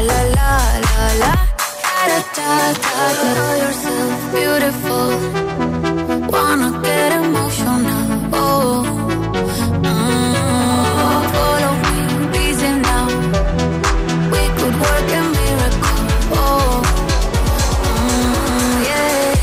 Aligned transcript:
la 0.00 0.20
la 0.36 0.52
la 0.88 1.06
la. 1.22 1.32
Da 2.08 2.18
da 2.36 2.50
da 2.84 3.04
da 3.20 3.30
Know 3.36 3.52
yourself 3.62 4.12
beautiful. 4.34 5.08
Wanna 6.32 6.68
get 6.82 7.10
emotional. 7.12 8.08
Oh 8.32 8.84
mm, 9.86 11.20
follow 11.34 11.74
me 11.84 11.96
reason 12.34 12.74
now. 12.82 13.06
We 14.34 14.42
could 14.58 14.76
work 14.84 15.08
a 15.18 15.22
miracle. 15.36 16.00
Oh 16.40 16.82
mm, 17.86 18.74
yeah. 18.88 19.34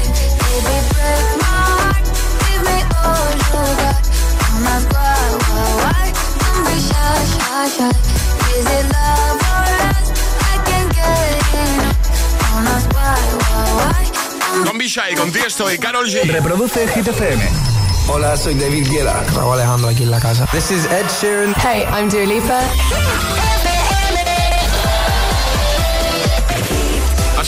Baby 0.41 0.77
break 0.91 1.27
my 1.41 1.53
heart. 1.71 2.05
Give 2.43 2.61
me 2.69 2.77
all 3.03 3.29
you 3.41 3.63
got. 3.81 3.97
Don't 4.41 4.67
ask 4.73 4.87
why 4.95 5.19
why 5.45 5.67
why 5.83 6.03
don't 6.41 6.61
be 6.65 6.75
is 8.59 8.65
it 8.79 8.88
con 15.17 15.29
Tiesto 15.29 15.69
y 15.69 15.77
Carol 15.77 16.07
G. 16.07 16.23
Reproduce 16.31 16.87
Hit 16.87 17.05
FM. 17.05 17.43
Hola, 18.07 18.37
soy 18.37 18.53
David 18.53 18.87
Guetta. 18.89 19.25
Raúl 19.35 19.55
Alejandro 19.55 19.89
aquí 19.89 20.03
en 20.03 20.11
la 20.11 20.21
casa. 20.21 20.47
This 20.53 20.71
is 20.71 20.85
Ed 20.85 21.05
Sheeran. 21.19 21.53
Hey, 21.57 21.85
I'm 21.91 22.07
Dua 22.07 22.25
Lipa. 22.25 22.61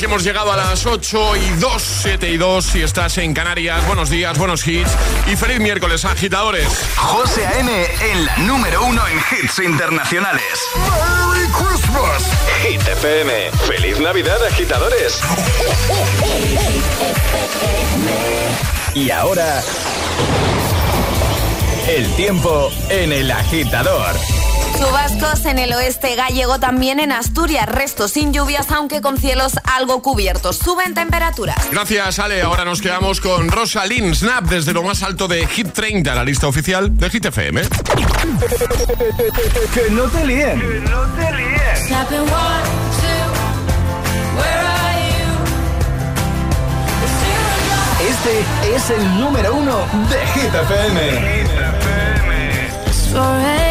Así 0.01 0.07
hemos 0.07 0.23
llegado 0.23 0.51
a 0.51 0.57
las 0.57 0.83
8 0.83 1.35
y 1.35 1.49
2, 1.59 1.83
7 2.01 2.31
y 2.31 2.37
2. 2.37 2.65
Si 2.65 2.81
estás 2.81 3.19
en 3.19 3.35
Canarias, 3.35 3.85
buenos 3.85 4.09
días, 4.09 4.35
buenos 4.35 4.67
hits. 4.67 4.89
Y 5.31 5.35
feliz 5.35 5.59
miércoles, 5.59 6.05
agitadores. 6.05 6.67
José 6.95 7.45
A.M. 7.45 7.85
en 8.11 8.25
la 8.25 8.35
número 8.37 8.83
uno 8.83 8.99
en 9.07 9.19
hits 9.19 9.59
internacionales. 9.59 10.41
¡Merry 10.75 11.47
Christmas! 11.51 12.23
Hit 12.63 12.81
FM. 12.81 13.51
¡Feliz 13.67 13.99
Navidad, 13.99 14.43
agitadores! 14.43 15.21
Y 18.95 19.11
ahora... 19.11 19.61
El 21.87 22.11
tiempo 22.15 22.71
en 22.89 23.11
el 23.11 23.29
agitador. 23.29 24.15
Chubascos 24.81 25.45
en 25.45 25.59
el 25.59 25.71
oeste 25.73 26.15
gallego, 26.15 26.59
también 26.59 26.99
en 26.99 27.11
Asturias, 27.11 27.67
resto 27.67 28.07
sin 28.07 28.33
lluvias, 28.33 28.71
aunque 28.71 28.99
con 28.99 29.15
cielos 29.19 29.53
algo 29.63 30.01
cubiertos. 30.01 30.57
Suben 30.57 30.95
temperaturas. 30.95 31.55
Gracias, 31.71 32.17
Ale. 32.17 32.41
Ahora 32.41 32.65
nos 32.65 32.81
quedamos 32.81 33.21
con 33.21 33.51
Rosalind 33.51 34.15
Snap 34.15 34.45
desde 34.45 34.73
lo 34.73 34.81
más 34.81 35.03
alto 35.03 35.27
de 35.27 35.45
Hit 35.45 35.71
30, 35.71 36.15
la 36.15 36.23
lista 36.23 36.47
oficial 36.47 36.97
de 36.97 37.11
Hit 37.11 37.25
FM. 37.25 37.61
Que 39.73 39.91
no 39.91 40.03
te 40.05 40.25
líen. 40.25 40.59
Two, 40.59 40.67
where 44.35 44.65
are 44.65 44.97
you? 45.11 45.29
Este 48.09 48.75
es 48.75 48.89
el 48.89 49.19
número 49.19 49.53
uno 49.53 49.77
de 50.09 50.25
Hit 50.33 50.55
FM. 50.55 51.01
4 53.13 53.21
a.m. 53.21 53.70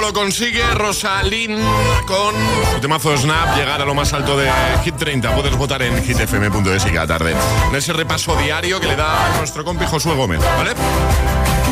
Lo 0.00 0.12
consigue 0.12 0.62
Rosalind 0.74 1.60
con 2.06 2.34
su 2.72 2.80
temazo 2.80 3.16
Snap 3.16 3.56
llegar 3.56 3.82
a 3.82 3.84
lo 3.84 3.94
más 3.94 4.12
alto 4.12 4.36
de 4.36 4.50
Hit 4.84 4.96
30. 4.96 5.34
Puedes 5.34 5.56
votar 5.56 5.82
en 5.82 6.02
hitfm.es 6.02 6.86
y 6.86 6.90
cada 6.90 7.06
tarde. 7.06 7.34
En 7.68 7.76
ese 7.76 7.92
repaso 7.92 8.34
diario 8.36 8.80
que 8.80 8.86
le 8.86 8.96
da 8.96 9.36
nuestro 9.38 9.64
compi 9.64 9.84
Josué 9.84 10.14
Gómez, 10.14 10.40
¿vale? 10.56 10.72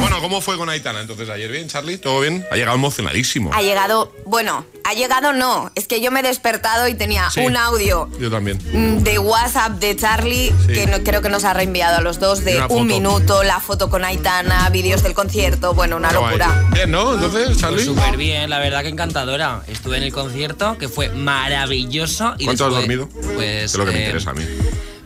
Bueno, 0.00 0.20
¿cómo 0.23 0.41
fue 0.41 0.56
con 0.56 0.70
Aitana 0.70 1.00
entonces 1.00 1.29
ayer? 1.29 1.50
¿Bien, 1.50 1.69
Charlie? 1.69 1.99
¿Todo 1.99 2.20
bien? 2.20 2.47
Ha 2.50 2.56
llegado 2.56 2.76
emocionadísimo. 2.76 3.50
Ha 3.52 3.61
llegado, 3.61 4.12
bueno, 4.25 4.64
ha 4.85 4.94
llegado 4.94 5.35
no. 5.35 5.70
Es 5.75 5.87
que 5.87 6.00
yo 6.00 6.11
me 6.11 6.20
he 6.20 6.23
despertado 6.23 6.88
y 6.88 6.94
tenía 6.94 7.29
un 7.44 7.56
audio. 7.56 8.08
Yo 8.19 8.31
también. 8.31 8.58
Mm, 8.73 9.02
de 9.02 9.19
WhatsApp 9.19 9.73
de 9.73 9.94
Charlie, 9.97 10.52
que 10.67 10.87
no, 10.87 11.02
creo 11.05 11.20
que 11.20 11.29
nos 11.29 11.44
ha 11.44 11.52
reenviado 11.52 11.99
a 11.99 12.00
los 12.00 12.19
dos 12.19 12.44
de 12.44 12.62
un 12.70 12.87
minuto, 12.87 13.43
la 13.43 13.61
foto 13.61 13.91
con 13.91 14.05
Aitana, 14.05 14.70
vídeos 14.70 15.02
del 15.02 15.12
concierto, 15.12 15.75
bueno, 15.75 15.97
una 15.97 16.11
locura. 16.12 16.64
Bien, 16.73 16.91
¿no? 16.91 17.14
Entonces, 17.14 17.58
Charlie. 17.58 17.85
Súper 17.85 18.17
bien, 18.17 18.49
la 18.49 18.58
verdad 18.58 18.82
que 18.82 18.88
encantadora. 18.88 19.62
Estuve 19.69 19.99
en 19.99 20.05
el 20.05 20.12
concierto, 20.12 20.79
que 20.79 20.88
fue 20.88 21.11
maravilloso. 21.11 22.35
Y 22.38 22.47
¿Cuánto 22.47 22.67
has 22.67 22.73
dormido? 22.73 23.08
Pues. 23.35 23.64
Es 23.64 23.75
lo 23.75 23.85
que 23.85 23.93
me 23.93 23.99
eh, 23.99 24.05
interesa 24.06 24.31
a 24.31 24.35
mí. 24.35 24.44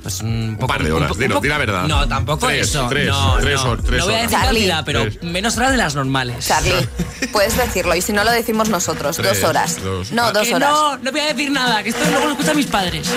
Pues 0.05 0.21
un, 0.21 0.57
poco, 0.61 0.65
un 0.65 0.79
par 0.79 0.85
de 0.85 0.93
horas, 0.93 1.17
dilo, 1.17 1.41
di 1.41 1.49
la 1.49 1.57
verdad. 1.57 1.85
No, 1.89 2.07
tampoco 2.07 2.47
tres, 2.47 2.69
eso. 2.69 2.87
Tres, 2.91 3.07
no, 3.07 3.39
tres, 3.41 3.65
no. 3.65 3.77
tres 3.79 4.01
no 4.01 4.05
voy 4.05 4.15
a 4.17 4.19
decir 4.19 4.39
cantidad, 4.39 4.85
pero 4.85 5.07
menos 5.23 5.57
horas 5.57 5.71
de 5.71 5.79
las 5.79 5.95
normales. 5.95 6.47
Charlie, 6.47 6.87
puedes 7.33 7.57
decirlo 7.57 7.95
y 7.95 8.03
si 8.03 8.13
no 8.13 8.23
lo 8.23 8.31
decimos 8.31 8.69
nosotros, 8.69 9.17
dos 9.17 9.43
horas. 9.43 9.79
No, 10.13 10.31
dos 10.31 10.53
horas. 10.53 10.71
No, 10.71 10.99
no 10.99 11.11
voy 11.11 11.21
a 11.21 11.33
decir 11.33 11.51
nada, 11.51 11.83
que 11.83 11.89
esto 11.89 12.05
luego 12.11 12.27
lo 12.27 12.33
escuchan 12.33 12.55
mis 12.55 12.67
padres. 12.67 13.09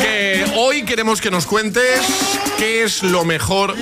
Que 0.00 0.44
hoy 0.56 0.84
queremos 0.84 1.20
que 1.20 1.32
nos 1.32 1.46
cuentes 1.46 2.00
qué 2.58 2.84
es 2.84 3.02
lo 3.02 3.24
mejor 3.24 3.74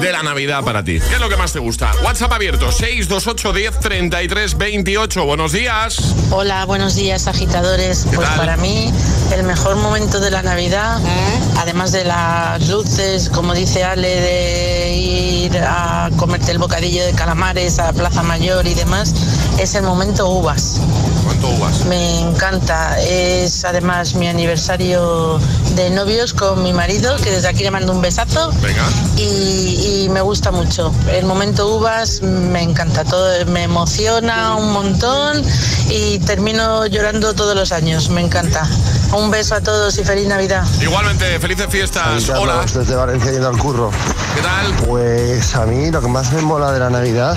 de 0.00 0.12
la 0.12 0.22
Navidad 0.22 0.62
para 0.64 0.82
ti. 0.84 1.00
¿Qué 1.00 1.14
es 1.14 1.20
lo 1.20 1.28
que 1.28 1.36
más 1.36 1.52
te 1.52 1.58
gusta? 1.58 1.90
WhatsApp 2.04 2.32
abierto 2.32 2.70
628 2.70 3.52
10 3.52 3.80
33 3.80 4.56
28. 4.58 5.24
Buenos 5.24 5.52
días. 5.52 6.14
Hola, 6.30 6.64
buenos 6.64 6.94
días, 6.94 7.26
agitadores. 7.26 8.06
Pues 8.14 8.28
para 8.30 8.56
mí, 8.56 8.92
el 9.32 9.44
mejor 9.44 9.76
momento 9.76 10.20
de 10.20 10.30
la 10.30 10.42
Navidad, 10.42 11.00
¿Eh? 11.04 11.40
además 11.58 11.92
de 11.92 12.04
las 12.04 12.68
luces 12.68 13.28
como 13.30 13.54
dice 13.54 13.84
Ale, 13.84 14.20
de 14.20 14.92
ir 14.94 15.58
a 15.58 16.10
comerte 16.16 16.52
el 16.52 16.58
bocadillo 16.58 17.04
de 17.04 17.12
calamares 17.12 17.78
a 17.78 17.92
Plaza 17.92 18.22
Mayor 18.22 18.66
y 18.66 18.74
demás, 18.74 19.14
es 19.58 19.74
el 19.74 19.82
momento 19.82 20.28
uvas. 20.28 20.80
¿Cuánto 21.24 21.48
uvas? 21.48 21.84
Me 21.86 22.20
encanta. 22.20 23.00
Es 23.00 23.64
además 23.64 24.14
mi 24.14 24.28
aniversario 24.28 25.38
de 25.74 25.90
novios 25.90 26.32
con 26.32 26.62
mi 26.62 26.72
marido, 26.72 27.16
que 27.16 27.30
desde 27.30 27.48
aquí 27.48 27.64
le 27.64 27.70
mando 27.70 27.92
un 27.92 28.00
besazo. 28.00 28.52
Venga. 28.62 28.84
Y, 29.16 30.04
y 30.04 30.08
me 30.10 30.20
gusta 30.20 30.50
mucho. 30.50 30.92
El 31.10 31.26
momento 31.26 31.76
uvas 31.76 32.22
me 32.22 32.62
encanta. 32.62 33.04
Todo 33.04 33.46
me 33.46 33.64
emociona 33.64 34.54
un 34.56 34.72
montón 34.72 35.42
y 35.88 36.18
termino 36.20 36.86
llorando 36.86 37.34
todos 37.34 37.56
los 37.56 37.72
años. 37.72 38.10
Me 38.10 38.20
encanta. 38.20 38.68
Un 39.12 39.30
beso 39.30 39.54
a 39.54 39.60
todos 39.60 39.98
y 39.98 40.04
feliz 40.04 40.28
Navidad. 40.28 40.64
Igualmente, 40.80 41.38
felices 41.40 41.66
fiestas. 41.68 42.28
Hola. 42.30 42.64
Desde 42.72 42.94
Valencia 42.94 43.32
yendo 43.32 43.48
al 43.48 43.58
curro. 43.58 43.90
¿Qué 44.34 44.42
tal? 44.42 44.72
Pues 44.86 45.54
a 45.54 45.66
mí 45.66 45.90
lo 45.90 46.00
que 46.00 46.08
más 46.08 46.32
me 46.32 46.42
mola 46.42 46.72
de 46.72 46.78
la 46.78 46.90
Navidad 46.90 47.36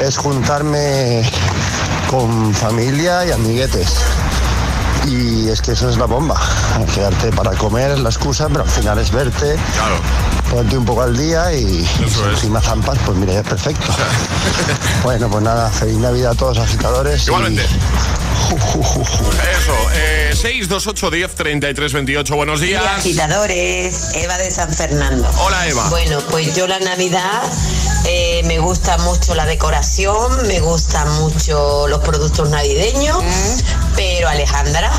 es 0.00 0.16
juntarme 0.16 1.28
con 2.10 2.54
familia 2.54 3.24
y 3.26 3.30
amiguetes. 3.32 3.88
Y 5.06 5.48
es 5.48 5.60
que 5.60 5.72
eso 5.72 5.88
es 5.90 5.96
la 5.96 6.06
bomba. 6.06 6.40
Quedarte 6.94 7.32
para 7.32 7.50
comer 7.52 7.92
es 7.92 7.98
la 8.00 8.08
excusa, 8.10 8.48
pero 8.48 8.62
al 8.62 8.70
final 8.70 8.98
es 8.98 9.10
verte. 9.10 9.56
Claro. 9.74 9.96
Ponerte 10.50 10.76
un 10.76 10.84
poco 10.84 11.02
al 11.02 11.16
día 11.16 11.52
y 11.54 11.84
Eso 12.04 12.26
es. 12.28 12.34
encima 12.34 12.60
zampas, 12.60 12.98
pues 13.04 13.16
mira, 13.18 13.34
es 13.40 13.42
perfecto. 13.46 13.86
bueno, 15.02 15.28
pues 15.28 15.42
nada, 15.42 15.70
feliz 15.70 15.96
Navidad 15.96 16.32
a 16.32 16.34
todos 16.34 16.56
los 16.58 16.66
agitadores. 16.68 17.22
y- 17.22 17.26
Igualmente. 17.26 17.64
Eso, 18.52 19.74
eh, 19.94 20.30
628 20.34 21.10
10 21.10 21.34
33 21.34 21.92
28. 21.92 22.36
Buenos 22.36 22.60
días. 22.60 22.82
Hola, 22.82 22.96
agitadores, 22.96 24.10
Eva 24.14 24.36
de 24.36 24.50
San 24.50 24.70
Fernando. 24.72 25.28
Hola, 25.38 25.66
Eva. 25.68 25.88
Bueno, 25.88 26.20
pues 26.30 26.54
yo 26.54 26.66
la 26.66 26.78
Navidad 26.80 27.42
eh, 28.04 28.42
me 28.44 28.58
gusta 28.58 28.98
mucho 28.98 29.34
la 29.34 29.46
decoración, 29.46 30.46
me 30.46 30.60
gustan 30.60 31.08
mucho 31.20 31.86
los 31.88 32.00
productos 32.00 32.48
navideños, 32.50 33.22
pero 33.94 34.28
Alejandra, 34.28 34.90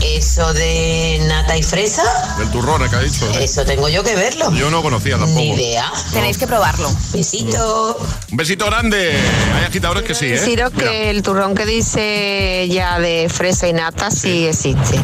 eso 0.00 0.52
de 0.52 1.18
nata 1.26 1.56
y 1.56 1.62
fresa, 1.62 2.02
Del 2.38 2.50
turrón, 2.50 2.88
que 2.88 2.96
ha 2.96 3.00
dicho. 3.00 3.26
sí. 3.32 3.38
eso 3.42 3.64
tengo 3.64 3.88
yo 3.88 4.02
que 4.04 4.14
verlo. 4.14 4.50
Yo 4.52 4.70
no 4.70 4.82
conocía 4.82 5.16
tampoco. 5.18 5.40
Ni 5.40 5.54
idea. 5.54 5.90
Tenéis 6.12 6.36
que 6.38 6.46
probarlo. 6.46 6.90
Besito. 7.12 7.98
Un 8.30 8.36
besito 8.36 8.66
grande. 8.66 9.16
Hay 9.56 9.64
agitadores 9.64 10.04
que 10.04 10.14
sí, 10.14 10.26
¿eh? 10.26 10.32
Deciros 10.32 10.72
Mira. 10.74 10.90
que 10.90 11.10
el 11.10 11.22
turrón 11.22 11.54
que 11.54 11.64
dice 11.66 12.68
ya 12.70 12.98
de 12.98 13.28
fresa 13.32 13.66
y 13.68 13.72
nata 13.72 14.10
sí 14.10 14.46
existe. 14.46 15.00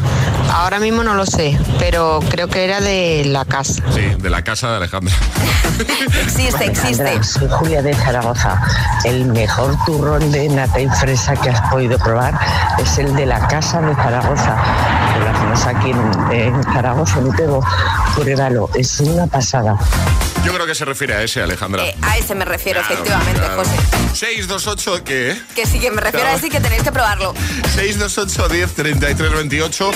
Ahora 0.52 0.78
mismo 0.80 1.02
no 1.02 1.14
lo 1.14 1.24
sé, 1.24 1.58
pero 1.78 2.20
creo 2.30 2.46
que 2.48 2.64
era 2.64 2.80
de 2.80 3.24
la 3.26 3.44
casa. 3.44 3.82
Sí, 3.94 4.02
de 4.18 4.30
la 4.30 4.42
casa 4.44 4.70
de 4.70 4.76
Alejandra. 4.76 5.14
Existe, 6.22 6.66
existe. 6.66 7.22
Soy 7.24 7.48
Julia 7.48 7.80
de 7.82 7.94
Zaragoza. 7.94 8.60
El 9.04 9.24
mejor 9.26 9.74
turrón 9.86 10.30
de 10.30 10.48
nata 10.50 10.78
y 10.80 10.88
fresa 10.88 11.34
que 11.36 11.48
has 11.50 11.60
podido 11.70 11.98
probar 11.98 12.38
es 12.78 12.98
el 12.98 13.14
de 13.16 13.26
la 13.26 13.46
casa 13.48 13.80
de 13.80 13.94
Zaragoza. 13.94 14.56
Lo 15.20 15.30
hacemos 15.30 15.66
aquí 15.66 15.90
en, 15.90 16.32
en 16.54 16.62
Zaragoza, 16.64 17.18
en 17.18 17.26
Utebo. 17.28 17.64
Pruébalo, 18.14 18.68
es 18.74 19.00
una 19.00 19.26
pasada. 19.26 19.76
Yo 20.44 20.52
creo 20.52 20.66
que 20.66 20.74
se 20.74 20.84
refiere 20.84 21.14
a 21.14 21.22
ese, 21.22 21.40
Alejandra. 21.40 21.84
Eh, 21.84 21.96
a 22.02 22.18
ese 22.18 22.34
me 22.34 22.44
refiero, 22.44 22.80
Claro, 22.80 22.94
efectivamente, 22.94 23.40
claro. 23.40 23.56
José. 23.58 23.76
628, 24.12 25.04
¿qué? 25.04 25.40
Que 25.54 25.66
sí, 25.66 25.78
que 25.78 25.90
me 25.92 26.00
refiero 26.00 26.24
Claro. 26.26 26.34
a 26.36 26.38
ese 26.38 26.50
que 26.50 26.60
tenéis 26.60 26.82
que 26.82 26.90
probarlo. 26.90 27.32
628 27.74 28.48
10 28.48 28.74
33 28.74 29.32
28. 29.32 29.90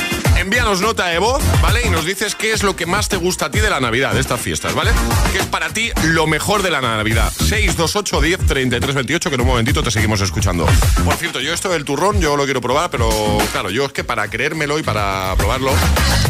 Envíanos 0.47 0.81
nota 0.81 1.07
de 1.09 1.19
voz, 1.19 1.43
¿vale? 1.61 1.83
Y 1.85 1.91
nos 1.91 2.05
dices 2.05 2.37
qué 2.37 2.53
es 2.53 2.63
lo 2.63 2.77
que 2.77 2.87
más 2.87 3.09
te 3.09 3.17
gusta 3.17 3.47
a 3.47 3.51
ti 3.51 3.59
de 3.59 3.69
la 3.69 3.81
Navidad, 3.81 4.13
de 4.15 4.21
estas 4.21 4.41
fiestas, 4.41 4.75
¿vale? 4.77 4.93
¿Qué 5.33 5.41
es 5.41 5.47
para 5.47 5.71
ti 5.71 5.91
lo 6.05 6.29
mejor 6.29 6.63
de 6.63 6.71
la 6.71 6.81
Navidad? 6.81 7.33
628 7.33 8.21
10 8.21 8.47
33 8.47 8.95
28, 8.95 9.29
que 9.29 9.35
en 9.35 9.41
un 9.41 9.47
momentito 9.49 9.83
te 9.83 9.91
seguimos 9.91 10.21
escuchando. 10.21 10.65
Por 11.05 11.15
cierto, 11.17 11.41
yo 11.41 11.53
esto 11.53 11.69
del 11.71 11.85
turrón, 11.85 12.21
yo 12.21 12.37
lo 12.37 12.45
quiero 12.45 12.61
probar, 12.61 12.91
pero 12.91 13.11
claro, 13.51 13.71
yo 13.71 13.87
es 13.87 13.93
que 13.93 14.05
para 14.05 14.29
creérmelo 14.31 14.79
y 14.79 14.85
para 14.85 15.35
probarlo 15.37 15.73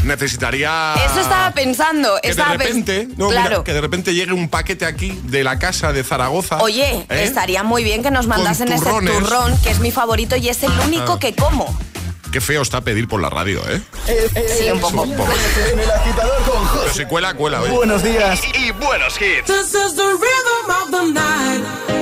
necesitaría... 0.05 0.95
Eso 1.05 1.21
estaba 1.21 1.50
pensando. 1.50 2.14
Que 2.23 2.29
de 2.29 2.31
estaba 2.33 2.55
pens- 2.55 2.59
repente, 2.69 3.09
no, 3.19 3.29
mira, 3.29 3.43
claro. 3.43 3.64
que 3.64 3.75
de 3.75 3.83
repente 3.83 4.14
llegue 4.14 4.33
un 4.33 4.49
paquete 4.49 4.87
aquí 4.87 5.21
de 5.25 5.45
la 5.45 5.59
casa 5.59 5.93
de 5.93 6.02
Zaragoza. 6.02 6.57
Oye, 6.62 7.05
¿eh? 7.11 7.25
estaría 7.25 7.62
muy 7.64 7.85
bien 7.85 8.02
que 8.02 8.11
nos 8.11 8.26
mandasen 8.26 8.73
ese 8.73 8.83
turrón, 8.87 9.61
que 9.62 9.69
es 9.71 9.81
mi 9.81 9.90
favorito 9.90 10.37
y 10.37 10.49
es 10.49 10.62
el 10.62 10.73
único 10.87 11.12
Ah. 11.12 11.19
que 11.21 11.35
como. 11.35 11.79
Qué 12.37 12.43
feo 12.43 12.61
está 12.61 12.83
pedir 12.83 13.09
por 13.09 13.19
la 13.23 13.31
radio, 13.31 13.62
¿eh? 13.66 13.81
Sí, 14.47 14.71
un 14.71 14.78
poco. 14.78 15.05
Un 15.05 15.16
poco. 15.16 15.33
En 15.73 15.78
el 15.78 15.90
agitador 15.90 16.37
con 16.43 16.69
Pero 16.69 16.83
José. 16.83 16.93
si 16.93 17.05
cuela, 17.07 17.33
cuela, 17.33 17.62
oye. 17.62 17.71
Buenos 17.73 18.02
días. 18.02 18.43
Y 18.52 18.73
buenos 18.73 19.19
hits. 19.19 19.47
This 19.47 19.73
is 19.73 19.95
the 19.97 20.02
rhythm 20.02 20.71
of 20.71 20.90
the 20.90 21.12
night. 21.14 21.96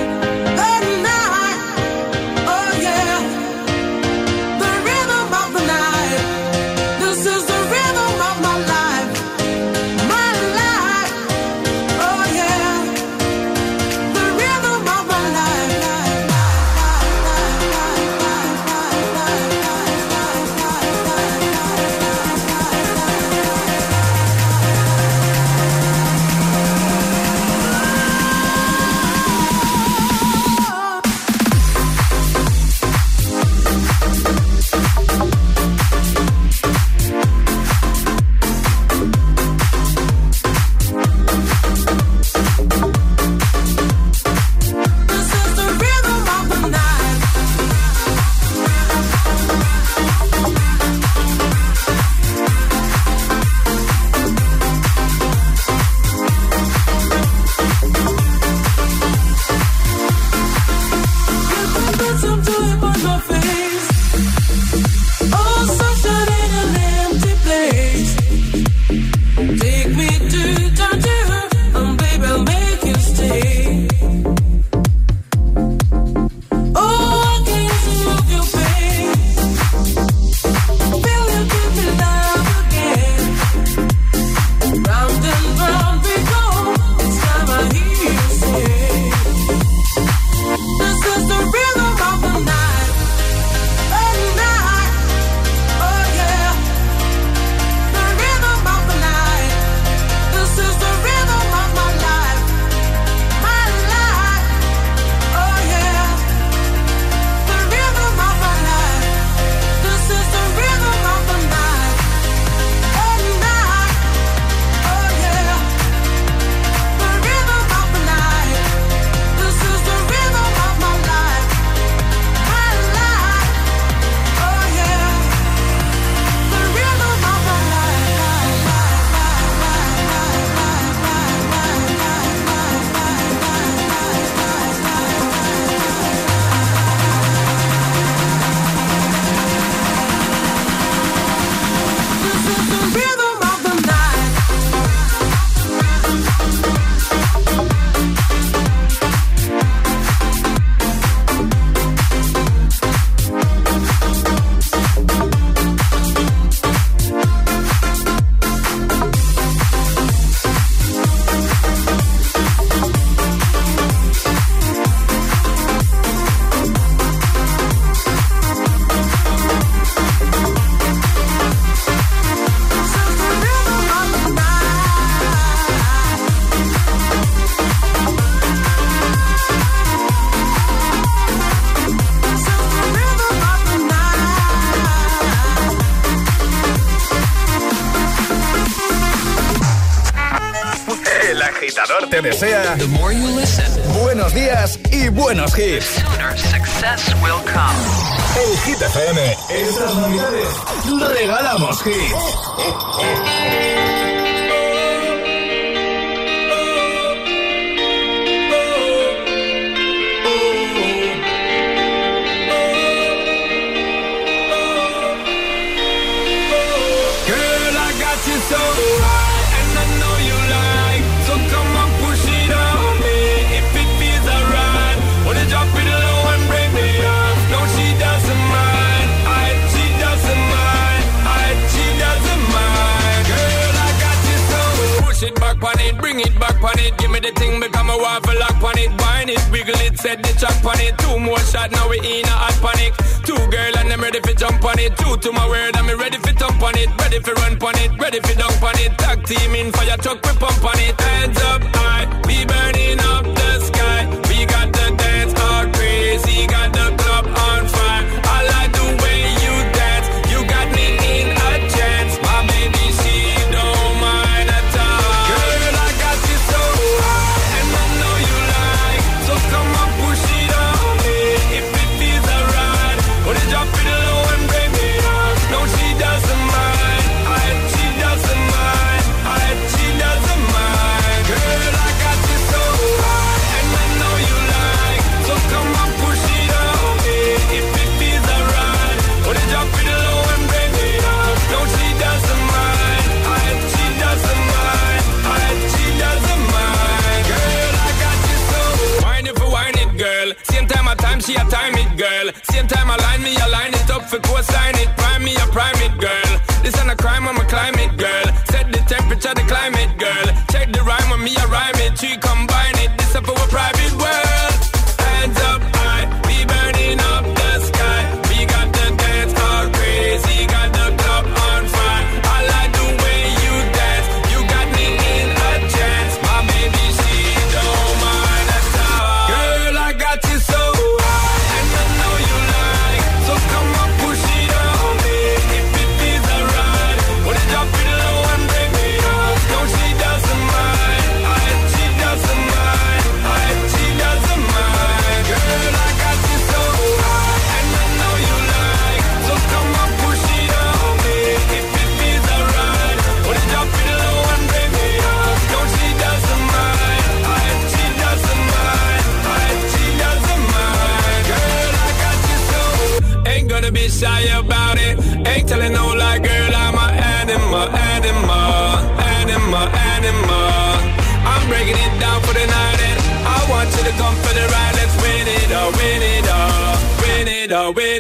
It, 240.03 240.23
the 240.23 240.33
chop 240.39 240.65
on 240.65 240.81
it. 240.81 240.99
Two 240.99 241.19
more 241.19 241.39
shot, 241.39 241.71
now 241.71 241.89
we 241.89 241.99
in 241.99 242.27
a 242.27 242.35
hot 242.35 242.57
panic. 242.59 242.95
Two 243.25 243.39
girl 243.51 243.75
and 243.79 243.93
I'm 243.93 244.01
ready 244.01 244.21
for 244.21 244.35
jump 244.35 244.65
on 244.65 244.79
it. 244.79 244.97
Two 244.99 245.17
to 245.17 245.33
my 245.33 245.47
word, 245.49 245.77
I'm 245.77 245.87
ready 245.99 246.19
for 246.19 246.33
jump 246.33 246.63
on 246.63 246.77
it. 246.77 246.91
Ready 247.01 247.21
for 247.21 247.35
run 247.35 247.55
on 247.63 247.79
it, 247.79 247.91
ready 247.99 248.21
for 248.21 248.35
dunk 248.35 248.63
on 248.63 248.79
it. 248.79 248.97
Tag 248.99 249.25
team 249.25 249.55
in 249.55 249.73
fire 249.73 249.97
truck, 249.97 250.21
we 250.25 250.33
pump 250.39 250.65
on 250.65 250.79
it. 250.79 251.01
Hands 251.01 251.39
up 251.53 251.63
high, 251.77 252.07
we 252.27 252.45
burning 252.45 252.74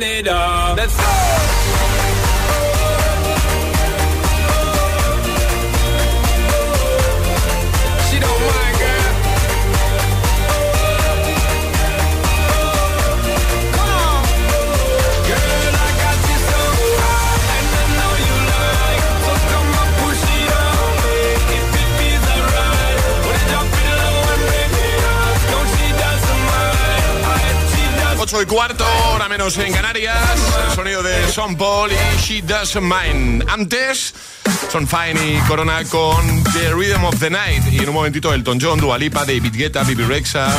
mind. 0.00 0.28
I 0.28 0.74
she 25.76 25.92
doesn't 25.98 26.44
8 28.18 28.42
y 28.42 28.46
cuarto, 28.46 28.84
menos 29.38 29.58
en 29.58 29.72
Canarias. 29.72 30.16
El 30.68 30.74
sonido 30.76 31.02
de 31.02 31.28
Son 31.28 31.56
Paul 31.56 31.90
y 31.90 32.20
She 32.20 32.40
Doesn't 32.42 32.82
Mind. 32.82 33.44
Antes, 33.50 34.14
Son 34.70 34.86
Fine 34.86 35.26
y 35.26 35.38
Corona 35.48 35.82
con 35.86 36.44
The 36.52 36.72
Rhythm 36.72 37.04
of 37.04 37.18
the 37.18 37.30
Night. 37.30 37.64
Y 37.72 37.78
en 37.78 37.88
un 37.88 37.96
momentito, 37.96 38.32
Elton 38.32 38.60
John, 38.62 38.78
Dua 38.78 38.96
Lipa, 38.96 39.24
David 39.24 39.52
Guetta, 39.52 39.82
Bibi 39.82 40.04
Rexa. 40.04 40.56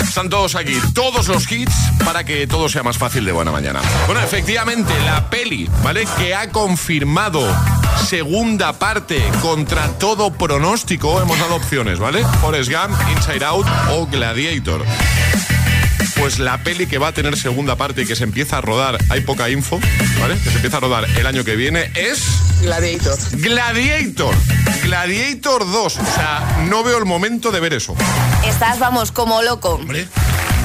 Están 0.00 0.30
todos 0.30 0.54
aquí, 0.54 0.78
todos 0.94 1.26
los 1.26 1.50
hits 1.50 1.74
para 2.04 2.22
que 2.22 2.46
todo 2.46 2.68
sea 2.68 2.84
más 2.84 2.96
fácil 2.96 3.24
de 3.24 3.32
buena 3.32 3.50
mañana. 3.50 3.80
Bueno, 4.06 4.20
efectivamente, 4.20 4.92
la 5.04 5.28
peli, 5.28 5.68
¿vale? 5.82 6.06
Que 6.16 6.32
ha 6.32 6.48
confirmado 6.50 7.44
segunda 8.08 8.72
parte 8.72 9.20
contra 9.40 9.88
todo 9.98 10.32
pronóstico. 10.32 11.20
Hemos 11.20 11.40
dado 11.40 11.56
opciones, 11.56 11.98
¿vale? 11.98 12.24
Forrest 12.40 12.70
Gump, 12.70 12.96
Inside 13.16 13.44
Out 13.44 13.66
o 13.90 14.06
Gladiator. 14.06 14.84
Pues 16.22 16.38
la 16.38 16.62
peli 16.62 16.86
que 16.86 16.98
va 16.98 17.08
a 17.08 17.12
tener 17.12 17.36
segunda 17.36 17.74
parte 17.74 18.02
y 18.02 18.06
que 18.06 18.14
se 18.14 18.22
empieza 18.22 18.58
a 18.58 18.60
rodar, 18.60 18.96
hay 19.10 19.22
poca 19.22 19.50
info, 19.50 19.80
¿vale? 20.20 20.38
Que 20.38 20.50
se 20.50 20.54
empieza 20.54 20.76
a 20.76 20.80
rodar 20.80 21.04
el 21.18 21.26
año 21.26 21.42
que 21.42 21.56
viene 21.56 21.90
es... 21.96 22.22
Gladiator. 22.60 23.18
Gladiator. 23.32 24.32
Gladiator 24.84 25.68
2. 25.68 25.76
O 25.76 25.90
sea, 26.14 26.64
no 26.68 26.84
veo 26.84 26.98
el 26.98 27.06
momento 27.06 27.50
de 27.50 27.58
ver 27.58 27.72
eso. 27.74 27.96
Estás, 28.46 28.78
vamos, 28.78 29.10
como 29.10 29.42
loco. 29.42 29.70
Hombre, 29.70 30.06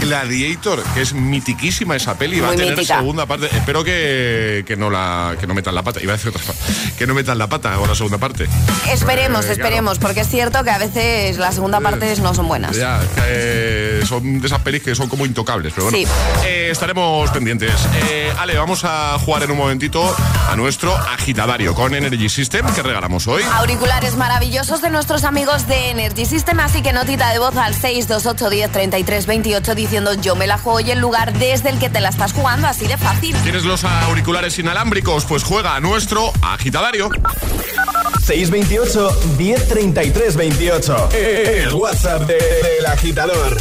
Gladiator, 0.01 0.84
que 0.94 1.01
es 1.01 1.13
mitiquísima 1.13 1.96
esa 1.96 2.18
peli, 2.18 2.39
va 2.39 2.50
a 2.50 2.51
tener 2.56 2.75
mítica. 2.75 2.98
segunda 2.98 3.25
parte. 3.25 3.48
Espero 3.56 3.84
que, 3.84 4.63
que 4.68 4.75
no 4.77 4.89
la 4.89 5.36
que 5.39 5.48
no 5.48 5.54
metan 5.54 5.75
la 5.75 5.84
pata. 5.84 6.01
Iba 6.01 6.13
a 6.13 6.18
decir 6.18 6.30
otra 6.30 6.42
cosa. 6.44 6.54
Que 6.98 7.08
no 7.08 7.13
metan 7.13 7.38
la 7.38 7.48
pata 7.48 7.74
ahora 7.74 7.96
segunda 7.96 8.18
parte. 8.18 8.48
Esperemos, 8.92 9.46
Eh, 9.46 9.48
claro. 9.48 9.62
esperemos, 9.62 10.00
porque 10.00 10.22
es 10.22 10.30
cierto 10.30 10.63
que 10.63 10.70
a 10.72 10.77
veces 10.77 11.38
las 11.38 11.56
segunda 11.56 11.80
partes 11.82 12.20
no 12.20 12.34
son 12.34 12.48
buenas. 12.48 12.75
Ya, 12.75 13.00
eh, 13.27 14.01
son 14.08 14.39
de 14.42 14.48
esas 14.48 14.62
pelis 14.62 14.84
que 14.84 14.96
son 14.96 15.10
como 15.10 15.25
intocables, 15.25 15.74
pero 15.75 15.89
bueno. 15.89 15.98
Sí. 15.98 16.06
Eh, 16.46 16.70
estaremos 16.72 17.30
pendientes. 17.32 17.74
Eh, 18.10 18.32
Ale, 18.38 18.58
vamos 18.58 18.82
a 18.84 19.18
jugar 19.20 19.44
en 19.44 19.51
un 19.51 19.58
momentito 19.58 20.16
a 20.50 20.56
nuestro 20.56 20.96
agitadario 20.96 21.74
con 21.74 21.94
Energy 21.96 22.30
System 22.30 22.66
que 22.74 22.82
regalamos 22.84 23.27
hoy. 23.27 23.44
Auriculares 23.54 24.16
maravillosos 24.16 24.82
de 24.82 24.89
nuestros 24.89 25.24
amigos 25.24 25.67
de 25.67 25.89
Energy 25.91 26.26
System, 26.26 26.60
así 26.60 26.82
que 26.82 26.93
notita 26.93 27.32
de 27.32 27.39
voz 27.39 27.56
al 27.58 27.74
628 27.74 28.50
10 28.50 28.72
33 28.72 29.26
28 29.26 29.76
diciendo 29.88 30.13
yo 30.15 30.36
me 30.36 30.47
la 30.47 30.58
juego 30.58 30.82
y 30.82 30.91
el 30.91 31.00
lugar 31.00 31.32
desde 31.32 31.69
el 31.69 31.80
que 31.80 31.89
te 31.89 32.02
la 32.02 32.10
estás 32.10 32.34
jugando, 32.34 32.67
así 32.67 32.88
de 32.88 32.97
fácil. 32.97 33.34
¿Tienes 33.43 33.63
los 33.63 33.86
auriculares 33.86 34.60
inalámbricos? 34.60 35.23
Pues 35.23 35.43
juega 35.43 35.76
a 35.76 35.80
nuestro 35.80 36.34
agitadario. 36.41 37.10
628 38.26 39.38
1033 39.38 40.36
28 40.36 41.10
El 41.13 41.73
WhatsApp 41.73 42.23
del 42.23 42.38
de, 42.38 42.82
de 42.82 42.88
agitador. 42.88 43.58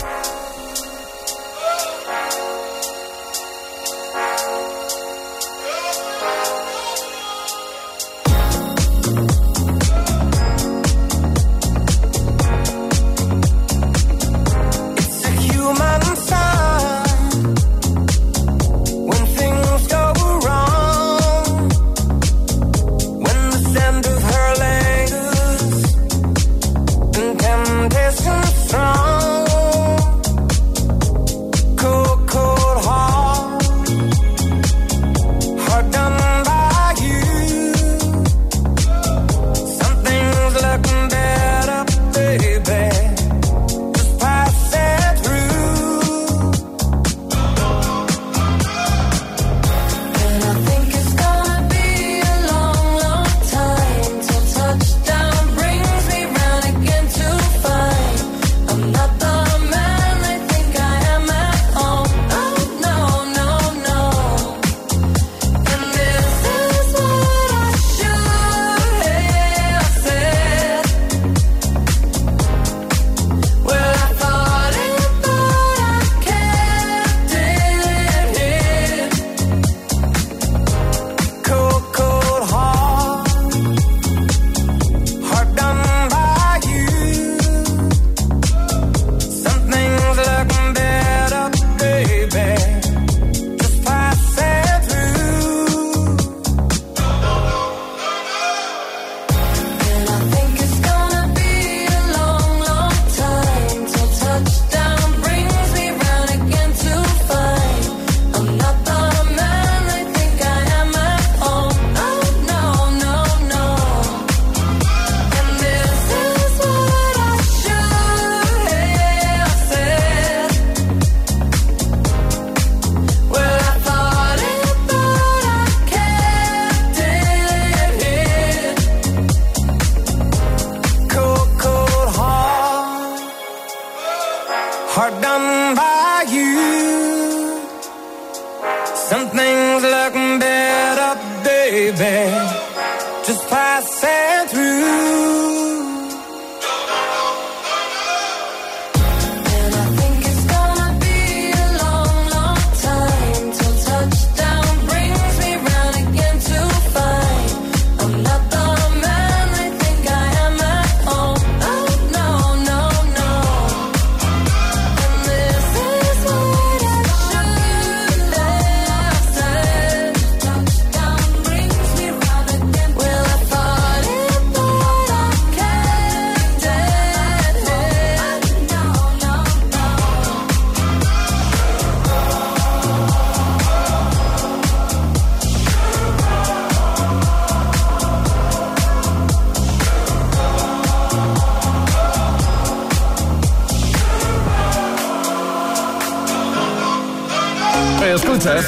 Escuchas 198.15 198.67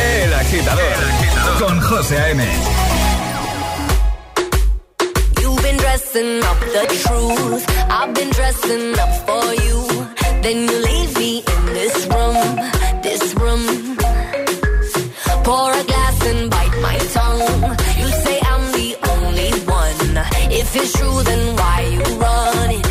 El 0.00 0.34
Agitador 0.34 0.94
con 1.58 1.80
José 1.80 2.18
A.M. 2.18 2.44
You've 5.40 5.62
been 5.62 5.76
dressing 5.76 6.42
up 6.44 6.60
the 6.60 6.86
truth. 7.04 7.64
I've 7.90 8.14
been 8.14 8.30
dressing 8.30 8.98
up 8.98 9.12
for 9.26 9.54
you. 9.64 10.06
Then 10.42 10.68
you 10.68 10.76
leave 10.82 11.18
me 11.18 11.38
in 11.38 11.66
this 11.74 12.06
room, 12.06 12.56
this 13.02 13.34
room. 13.34 13.96
Pour 15.44 15.72
a 15.72 15.84
glass 15.84 16.26
and 16.26 16.50
bite 16.50 16.76
my 16.82 16.98
tongue. 17.16 17.76
You 18.00 18.08
say 18.24 18.40
I'm 18.52 18.72
the 18.72 18.96
only 19.12 19.50
one. 19.66 20.26
If 20.50 20.74
it's 20.76 20.92
true, 20.98 21.22
then 21.22 21.56
why 21.56 21.80
you 21.92 22.02
running? 22.18 22.89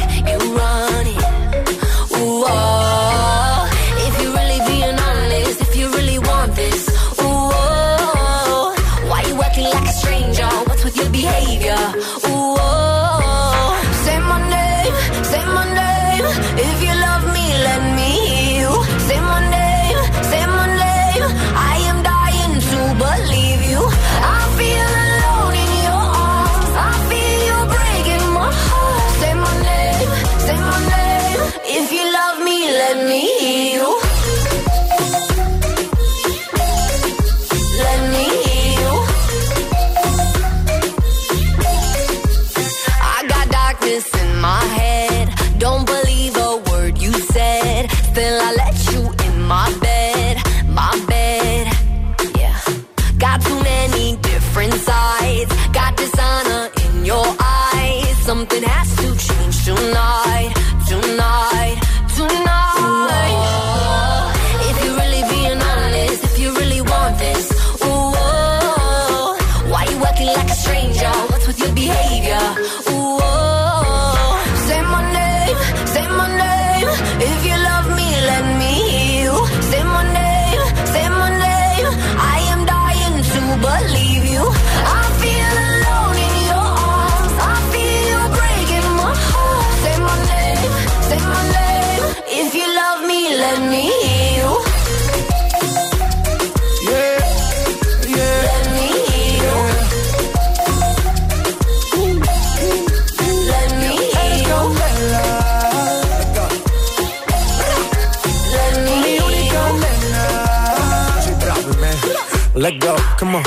Come 113.20 113.36
on. 113.36 113.44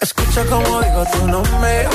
Escucha 0.00 0.44
como 0.46 0.80
digo 0.80 1.04
tu 1.12 1.28
nombre. 1.28 1.88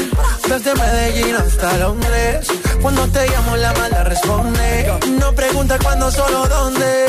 Desde 0.48 0.74
Medellín 0.74 1.36
hasta 1.36 1.78
Londres. 1.80 2.48
Cuando 2.82 3.06
te 3.10 3.28
llamo 3.28 3.58
la 3.58 3.74
mala 3.74 4.06
responde. 4.06 4.94
No 5.20 5.34
pregunta 5.34 5.78
cuándo, 5.84 6.10
solo 6.10 6.48
dónde. 6.48 7.08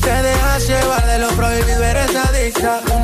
Te 0.00 0.22
dejas 0.22 0.68
llevar 0.68 1.06
de 1.06 1.18
lo 1.18 1.28
prohibido 1.28 1.84
Eres 1.84 2.16
adicta 2.16 2.80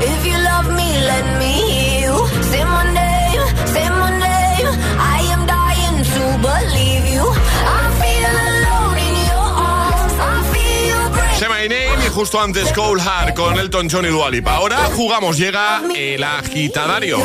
If 0.00 0.26
you 0.26 0.36
love 0.38 0.68
me, 0.74 0.88
let 1.10 1.24
me 1.38 1.52
hear 1.70 2.10
you. 2.10 2.16
Say 2.50 2.64
my 2.64 2.84
name, 2.92 3.42
say 3.72 3.88
my 3.90 4.10
name. 4.18 4.68
I 4.98 5.20
am 5.32 5.46
dying 5.46 6.04
to 6.04 6.22
believe 6.48 7.04
you. 7.14 7.24
I 7.24 7.80
feel 8.00 8.32
alone 8.46 8.98
in 8.98 9.14
your 9.30 9.48
arms. 9.72 10.14
I 10.18 10.42
feel 10.52 10.86
your 10.92 11.08
breath. 11.10 11.38
Say 11.38 11.48
My 11.48 11.68
Name 11.68 12.06
y 12.06 12.08
justo 12.10 12.40
antes 12.40 12.72
Cold 12.72 13.00
Heart 13.00 13.34
con 13.34 13.58
Elton 13.58 13.88
John 13.90 14.04
y 14.04 14.08
Dua 14.08 14.30
Lipa. 14.30 14.54
Ahora 14.56 14.78
jugamos, 14.94 15.36
llega 15.38 15.82
el 15.94 16.22
agitadario. 16.22 17.18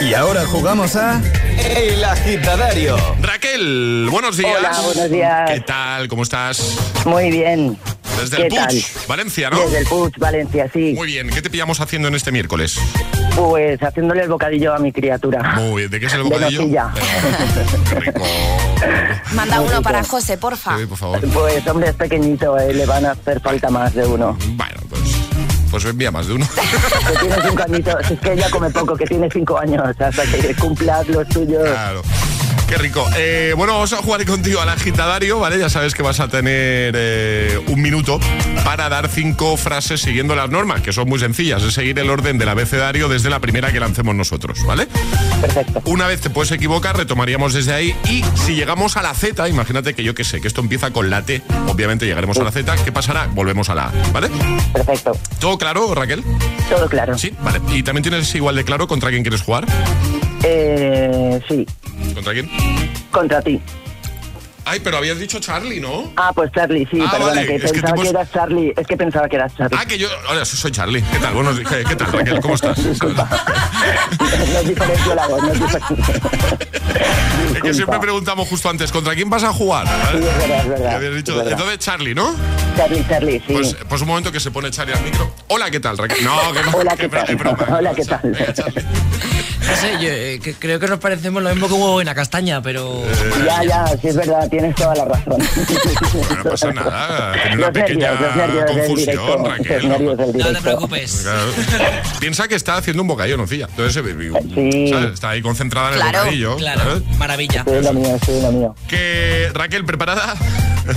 Y 0.00 0.14
ahora 0.14 0.46
jugamos 0.46 0.94
a 0.94 1.20
El 1.58 2.04
Agitadario. 2.04 2.96
Raquel, 3.20 4.06
buenos 4.10 4.36
días. 4.36 4.54
Hola, 4.56 4.80
buenos 4.84 5.10
días. 5.10 5.50
¿Qué 5.50 5.60
tal? 5.60 6.06
¿Cómo 6.06 6.22
estás? 6.22 6.76
Muy 7.04 7.30
bien. 7.32 7.76
Desde 8.18 8.36
¿Qué 8.36 8.42
el 8.44 8.48
Puig? 8.66 8.84
Valencia, 9.08 9.50
¿no? 9.50 9.60
Desde 9.60 9.78
el 9.78 9.86
Puig, 9.86 10.12
Valencia, 10.18 10.68
sí. 10.72 10.92
Muy 10.96 11.06
bien, 11.06 11.28
¿qué 11.30 11.40
te 11.42 11.50
pillamos 11.50 11.80
haciendo 11.80 12.08
en 12.08 12.14
este 12.14 12.32
miércoles? 12.32 12.78
Pues 13.36 13.80
haciéndole 13.82 14.22
el 14.22 14.28
bocadillo 14.28 14.74
a 14.74 14.78
mi 14.78 14.90
criatura. 14.92 15.54
Muy 15.54 15.82
bien, 15.82 15.90
¿de 15.90 16.00
qué 16.00 16.06
es 16.06 16.12
el 16.14 16.24
De 16.24 16.28
bocadillo? 16.28 16.60
Qué 17.90 18.00
rico. 18.00 18.22
Manda 19.32 19.56
Muy 19.56 19.64
uno 19.66 19.78
rico. 19.78 19.82
para 19.82 20.02
José, 20.04 20.36
porfa. 20.38 20.76
Sí, 20.78 20.86
por 20.86 20.98
favor. 20.98 21.20
Pues 21.32 21.66
hombre, 21.68 21.90
es 21.90 21.94
pequeñito, 21.94 22.58
eh, 22.58 22.74
le 22.74 22.86
van 22.86 23.06
a 23.06 23.12
hacer 23.12 23.40
falta 23.40 23.70
más 23.70 23.94
de 23.94 24.04
uno. 24.06 24.36
Bueno, 24.54 24.80
pues, 24.88 25.02
pues 25.70 25.84
envía 25.84 26.10
más 26.10 26.26
de 26.26 26.34
uno. 26.34 26.46
Que 27.08 27.18
tiene 27.20 27.36
cinco 27.48 27.62
añitos, 27.62 28.10
es 28.10 28.20
que 28.20 28.32
ella 28.32 28.50
come 28.50 28.70
poco, 28.70 28.96
que 28.96 29.06
tiene 29.06 29.28
cinco 29.32 29.58
años, 29.58 29.82
hasta 29.98 30.10
que 30.24 30.54
cumplas 30.56 31.06
los 31.08 31.28
tuyos. 31.28 31.62
Claro. 31.62 32.02
Qué 32.68 32.76
rico. 32.76 33.06
Eh, 33.16 33.54
bueno, 33.56 33.72
vamos 33.72 33.94
a 33.94 33.96
jugar 33.96 34.26
contigo 34.26 34.60
al 34.60 34.68
agitadario, 34.68 35.38
¿vale? 35.38 35.58
Ya 35.58 35.70
sabes 35.70 35.94
que 35.94 36.02
vas 36.02 36.20
a 36.20 36.28
tener 36.28 36.94
eh, 36.96 37.58
un 37.66 37.80
minuto 37.80 38.20
para 38.62 38.90
dar 38.90 39.08
cinco 39.08 39.56
frases 39.56 40.02
siguiendo 40.02 40.34
las 40.36 40.50
normas, 40.50 40.82
que 40.82 40.92
son 40.92 41.08
muy 41.08 41.18
sencillas. 41.18 41.62
Es 41.62 41.72
seguir 41.72 41.98
el 41.98 42.10
orden 42.10 42.36
del 42.36 42.50
abecedario 42.50 43.08
desde 43.08 43.30
la 43.30 43.40
primera 43.40 43.72
que 43.72 43.80
lancemos 43.80 44.14
nosotros, 44.14 44.62
¿vale? 44.66 44.86
Perfecto. 45.40 45.80
Una 45.86 46.06
vez 46.06 46.20
te 46.20 46.28
puedes 46.28 46.52
equivocar, 46.52 46.94
retomaríamos 46.94 47.54
desde 47.54 47.72
ahí. 47.72 47.96
Y 48.10 48.22
si 48.34 48.54
llegamos 48.54 48.98
a 48.98 49.02
la 49.02 49.14
Z, 49.14 49.48
imagínate 49.48 49.94
que 49.94 50.04
yo 50.04 50.14
que 50.14 50.24
sé, 50.24 50.42
que 50.42 50.48
esto 50.48 50.60
empieza 50.60 50.90
con 50.90 51.08
la 51.08 51.22
T. 51.22 51.40
Obviamente 51.68 52.04
llegaremos 52.04 52.38
a 52.38 52.44
la 52.44 52.52
Z. 52.52 52.76
¿Qué 52.84 52.92
pasará? 52.92 53.28
Volvemos 53.28 53.70
a 53.70 53.74
la 53.74 53.86
A, 53.86 53.92
¿vale? 54.12 54.28
Perfecto. 54.74 55.16
¿Todo 55.40 55.56
claro, 55.56 55.94
Raquel? 55.94 56.22
Todo 56.68 56.86
claro. 56.86 57.16
Sí, 57.16 57.34
vale. 57.40 57.62
¿Y 57.70 57.82
también 57.82 58.02
tienes 58.02 58.34
igual 58.34 58.56
de 58.56 58.64
claro 58.64 58.86
contra 58.86 59.08
quién 59.08 59.22
quieres 59.22 59.40
jugar? 59.40 59.64
Eh, 60.44 61.40
sí, 61.48 61.66
¿Contra 62.14 62.32
quién? 62.32 62.48
contra 63.10 63.42
ti. 63.42 63.60
Ay, 64.70 64.80
pero 64.84 64.98
habías 64.98 65.18
dicho 65.18 65.38
Charlie, 65.40 65.80
¿no? 65.80 66.12
Ah, 66.16 66.30
pues 66.34 66.52
Charlie, 66.52 66.86
sí, 66.90 66.98
Ah, 67.02 67.10
perdona, 67.10 67.34
vale, 67.36 67.46
que 67.46 67.54
es 67.56 67.72
que 67.72 67.80
pensaba 67.80 67.94
te 67.94 68.02
que, 68.02 68.08
hemos- 68.08 68.20
eras 68.20 68.32
Charlie. 68.32 68.74
Es 68.76 68.86
que 68.86 68.96
pensaba 68.98 69.28
que 69.28 69.36
eras 69.36 69.56
Charlie. 69.56 69.78
Ah, 69.80 69.86
que 69.86 69.96
yo. 69.98 70.08
Hola, 70.28 70.44
soy 70.44 70.70
Charlie. 70.72 71.02
¿Qué 71.02 71.18
tal? 71.18 71.32
Buenos 71.34 71.56
días. 71.58 71.70
¿Qué, 71.70 71.84
qué 71.84 71.96
tal, 71.96 72.12
Raquel? 72.12 72.40
¿Cómo 72.40 72.54
estás? 72.54 72.76
no 72.78 72.84
es 74.58 74.68
diferencio 74.68 75.14
la 75.14 75.26
voz, 75.26 75.42
no 75.42 75.52
es 77.56 77.62
que 77.62 77.74
siempre 77.74 77.98
preguntamos 77.98 78.46
justo 78.48 78.68
antes, 78.68 78.92
¿contra 78.92 79.14
quién 79.14 79.30
vas 79.30 79.42
a 79.42 79.52
jugar? 79.52 79.86
Sí, 79.86 80.18
es 80.18 80.38
verdad, 80.38 80.58
es 80.62 80.68
verdad, 80.68 80.94
habías 80.96 81.14
dicho- 81.14 81.32
es 81.32 81.38
verdad. 81.38 81.52
entonces 81.52 81.78
Charlie, 81.78 82.14
¿no? 82.14 82.34
Charlie, 82.76 83.04
Charlie, 83.08 83.42
sí. 83.46 83.52
Pues, 83.52 83.76
pues 83.88 84.02
un 84.02 84.08
momento 84.08 84.30
que 84.30 84.40
se 84.40 84.50
pone 84.50 84.70
Charlie 84.70 84.94
al 84.94 85.02
micro. 85.02 85.32
Hola, 85.48 85.70
¿qué 85.70 85.80
tal, 85.80 85.96
Raquel? 85.98 86.22
No, 86.24 86.52
que 86.52 86.62
no. 86.62 86.70
Hola, 86.76 86.96
que 86.96 87.08
¿qué 87.08 87.16
tal? 87.16 87.36
broma. 87.36 87.66
Hola, 87.78 87.94
¿qué 87.94 88.04
tal? 88.04 88.20
Venga, 88.22 88.52
Charlie. 88.52 88.82
No 89.68 89.76
sé, 89.76 89.92
yo 90.00 90.08
eh, 90.08 90.40
que- 90.42 90.54
creo 90.54 90.80
que 90.80 90.86
nos 90.86 90.98
parecemos 90.98 91.42
lo 91.42 91.50
mismo 91.50 91.68
como 91.68 92.00
en 92.00 92.06
la 92.06 92.14
castaña, 92.14 92.62
pero. 92.62 93.02
Ya, 93.44 93.62
ya, 93.64 93.86
sí 94.00 94.08
es 94.08 94.16
verdad, 94.16 94.48
tienes 94.58 94.74
toda 94.74 94.94
la 94.96 95.04
razón. 95.04 95.38
No 96.36 96.50
pasa 96.50 96.72
nada. 96.72 97.32
Tiene 97.32 97.56
una 97.56 97.66
Los 97.66 97.70
pequeña 97.70 98.12
nervios, 98.34 98.64
confusión, 98.66 98.96
directo. 98.96 99.44
Raquel. 99.44 99.88
No 99.88 100.52
te 100.52 100.60
preocupes. 100.60 101.20
Claro. 101.22 101.50
Piensa 102.18 102.48
que 102.48 102.54
está 102.56 102.76
haciendo 102.76 103.02
un 103.02 103.08
bocadillo, 103.08 103.36
nocilla. 103.36 103.66
Entonces, 103.70 104.02
eh, 104.04 104.32
Sí. 104.54 104.88
¿sabes? 104.90 105.14
está 105.14 105.30
ahí 105.30 105.42
concentrada 105.42 105.90
en 105.90 105.94
el 106.00 106.06
bocadillo. 106.06 106.56
Claro, 106.56 106.80
¿sabes? 106.80 107.02
maravilla. 107.18 107.64
Sí, 107.64 107.70
lo 107.82 107.92
mío, 107.92 108.18
sí, 108.24 108.40
lo 108.42 108.52
mío. 108.52 108.74
Que, 108.88 109.50
Raquel, 109.54 109.84
¿preparada? 109.84 110.34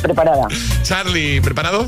Preparada. 0.01 0.47
Charlie, 0.83 1.39
¿preparado? 1.41 1.87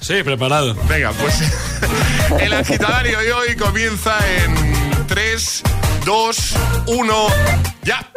Sí, 0.00 0.22
preparado. 0.22 0.74
Venga, 0.88 1.12
pues 1.12 1.40
el 2.40 2.52
agitadario 2.52 3.18
de 3.18 3.32
hoy 3.32 3.56
comienza 3.56 4.14
en 4.44 4.99
3, 5.10 5.62
2, 6.06 6.56
1, 6.86 7.14
ya. 7.82 8.08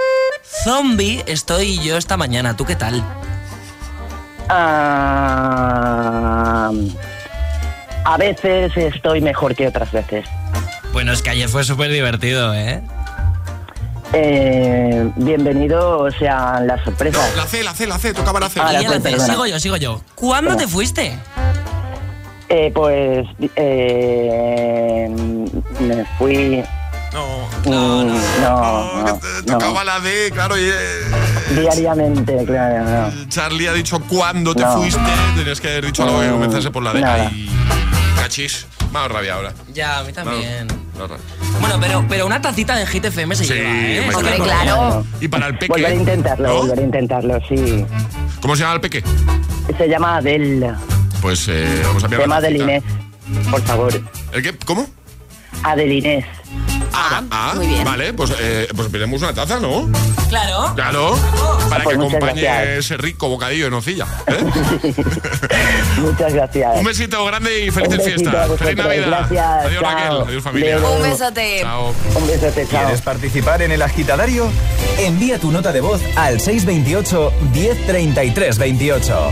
Zombie 0.63 1.23
estoy 1.25 1.79
yo 1.79 1.97
esta 1.97 2.17
mañana. 2.17 2.55
¿Tú 2.55 2.65
qué 2.65 2.75
tal? 2.75 3.03
Ah, 4.47 5.51
a 8.05 8.17
veces 8.17 8.77
estoy 8.77 9.21
mejor 9.21 9.55
que 9.55 9.67
otras 9.67 9.91
veces. 9.91 10.27
Bueno, 10.91 11.13
es 11.13 11.23
que 11.23 11.31
ayer 11.31 11.49
fue 11.49 11.63
súper 11.63 11.89
divertido, 11.89 12.53
¿eh? 12.53 12.83
Eh, 14.13 15.11
bienvenido 15.15 16.11
sean 16.11 16.67
las 16.67 16.83
sorpresas. 16.83 17.35
La 17.35 17.47
C, 17.47 17.63
la 17.63 17.73
C, 17.73 17.87
la 17.87 17.97
C, 17.97 18.13
tocaba 18.13 18.39
la 18.39 18.49
C. 18.49 18.59
Ah, 18.63 18.71
la 18.71 18.99
C, 18.99 19.19
sigo 19.19 19.47
yo, 19.47 19.59
sigo 19.59 19.77
yo. 19.77 19.99
¿Cuándo 20.13 20.55
te 20.55 20.67
fuiste? 20.67 21.17
Eh, 22.49 22.71
pues 22.71 23.25
eh, 23.55 25.09
me 25.79 26.05
fui. 26.19 26.63
No, 27.13 27.47
No, 27.65 28.03
no, 28.03 28.13
no, 28.41 29.03
no, 29.05 29.19
que 29.19 29.27
te 29.43 29.51
tocaba 29.51 29.83
la 29.83 29.99
D, 29.99 30.31
claro. 30.33 30.57
Y, 30.57 30.63
eh, 30.63 30.71
Diariamente, 31.51 32.43
claro. 32.45 33.11
no. 33.11 33.29
Charlie 33.29 33.67
ha 33.67 33.73
dicho 33.73 33.99
cuándo 34.07 34.55
te 34.55 34.61
No. 34.63 34.73
fuiste. 34.77 34.99
Tenías 35.35 35.61
que 35.61 35.69
haber 35.69 35.85
dicho 35.85 36.03
algo 36.03 36.19
que 36.19 36.27
No, 36.27 36.33
comenzase 36.33 36.71
por 36.71 36.83
la 36.83 36.93
D. 36.93 37.03
Ay, 37.05 37.49
cachis. 38.15 38.65
Me 38.91 38.99
ha 38.99 39.01
dado 39.03 39.13
rabia 39.15 39.33
ahora. 39.35 39.53
Ya, 39.73 39.99
a 39.99 40.03
mí 40.03 40.13
también. 40.13 40.67
Bueno, 41.59 41.77
pero, 41.79 42.05
pero 42.07 42.25
una 42.25 42.41
tacita 42.41 42.75
de 42.75 42.85
Hit 42.85 43.05
FM 43.05 43.35
se 43.35 43.43
Sí, 43.45 43.53
lleva, 43.53 43.69
¿eh? 43.69 44.09
hombre, 44.15 44.35
claro. 44.35 44.43
claro. 44.43 45.05
Y 45.21 45.27
para 45.27 45.47
el 45.47 45.53
peque. 45.57 45.67
Volveré 45.73 45.93
a 45.93 45.95
intentarlo, 45.95 46.47
¿no? 46.47 46.55
volveré 46.57 46.81
a 46.81 46.85
intentarlo, 46.85 47.39
sí. 47.47 47.85
¿Cómo 48.41 48.55
se 48.55 48.61
llama 48.63 48.75
el 48.75 48.81
peque? 48.81 49.03
Se 49.77 49.87
llama 49.87 50.17
Adel. 50.17 50.75
Pues 51.21 51.47
eh, 51.47 51.81
vamos 51.85 52.03
a 52.03 52.07
enviar. 52.07 52.31
Adelinés. 52.31 52.83
Por 53.49 53.61
favor. 53.63 54.01
¿El 54.33 54.43
qué? 54.43 54.55
¿Cómo? 54.65 54.87
Adelinés. 55.63 56.25
Ah, 56.95 57.23
ah, 57.31 57.53
muy 57.55 57.67
bien. 57.67 57.83
Vale, 57.83 58.13
pues, 58.13 58.31
eh, 58.39 58.67
pues 58.75 58.87
pidemos 58.89 59.21
una 59.21 59.33
taza, 59.33 59.59
¿no? 59.59 59.89
Claro. 60.29 60.73
Claro, 60.75 61.17
para 61.69 61.83
Pues 61.83 61.95
que 61.97 62.03
muchas 62.03 62.15
acompañe 62.15 62.41
gracias. 62.41 62.77
ese 62.77 62.97
rico 62.97 63.29
bocadillo 63.29 63.65
de 63.65 63.71
nocilla. 63.71 64.05
¿eh? 64.27 64.93
Muchas 65.97 66.33
gracias. 66.33 66.77
Un 66.77 66.83
besito 66.83 67.25
grande 67.25 67.65
y 67.65 67.71
felices 67.71 68.03
fiestas. 68.03 68.49
Feliz 68.57 68.77
Navidad. 68.77 69.07
gracias, 69.07 69.65
Adiós, 69.65 69.81
chao. 69.81 69.91
Raquel. 69.91 70.21
Adiós, 70.27 70.43
familia. 70.43 70.75
Adiós. 70.75 70.91
Un 70.95 71.01
besote. 71.09 71.59
Chao. 71.61 71.93
Un 72.15 72.27
besote, 72.27 72.67
chao. 72.67 72.81
¿Quieres 72.83 73.01
participar 73.01 73.61
en 73.61 73.71
el 73.71 73.81
agitadario? 73.81 74.49
Envía 74.99 75.39
tu 75.39 75.51
nota 75.51 75.71
de 75.71 75.81
voz 75.81 76.01
al 76.15 76.39
628 76.39 77.33
1033 77.53 78.57
28. 78.57 79.31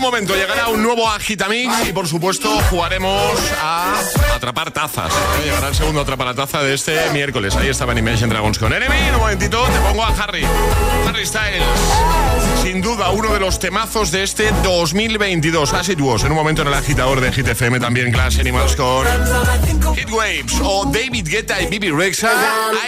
un 0.00 0.06
momento 0.06 0.34
llegará 0.34 0.68
un 0.68 0.82
nuevo 0.82 1.06
Agitamix 1.10 1.86
y 1.86 1.92
por 1.92 2.08
supuesto 2.08 2.48
jugaremos 2.70 3.20
a 3.62 3.92
atrapar 4.34 4.70
tazas. 4.70 5.12
Llegará 5.44 5.68
el 5.68 5.74
segundo 5.74 6.00
atrapar 6.00 6.28
la 6.28 6.34
taza 6.34 6.62
de 6.62 6.72
este 6.72 7.10
miércoles. 7.10 7.54
Ahí 7.54 7.68
estaba 7.68 7.92
en 7.92 7.98
Imagine 7.98 8.28
Dragons 8.28 8.58
con 8.58 8.72
Enemy. 8.72 8.96
En 8.96 9.14
un 9.14 9.20
momentito 9.20 9.62
te 9.62 9.78
pongo 9.80 10.02
a 10.02 10.08
Harry. 10.08 10.46
Harry 11.06 11.26
Styles. 11.26 11.62
Sin 12.62 12.80
duda 12.80 13.10
uno 13.10 13.30
de 13.34 13.40
los 13.40 13.58
temazos 13.58 14.10
de 14.10 14.22
este 14.22 14.50
2022. 14.62 15.74
As 15.74 15.90
it 15.90 16.00
was. 16.00 16.24
En 16.24 16.30
un 16.30 16.38
momento 16.38 16.62
en 16.62 16.68
el 16.68 16.74
agitador 16.74 17.20
de 17.20 17.30
Hit 17.30 17.48
FM 17.48 17.78
también 17.78 18.10
Clash 18.10 18.40
Animals 18.40 18.76
con 18.76 19.06
Hit 19.96 20.10
Waves 20.10 20.54
o 20.62 20.86
David 20.86 21.28
Guetta 21.28 21.60
y 21.60 21.66
Bibi 21.66 21.90
Rexa. 21.90 22.32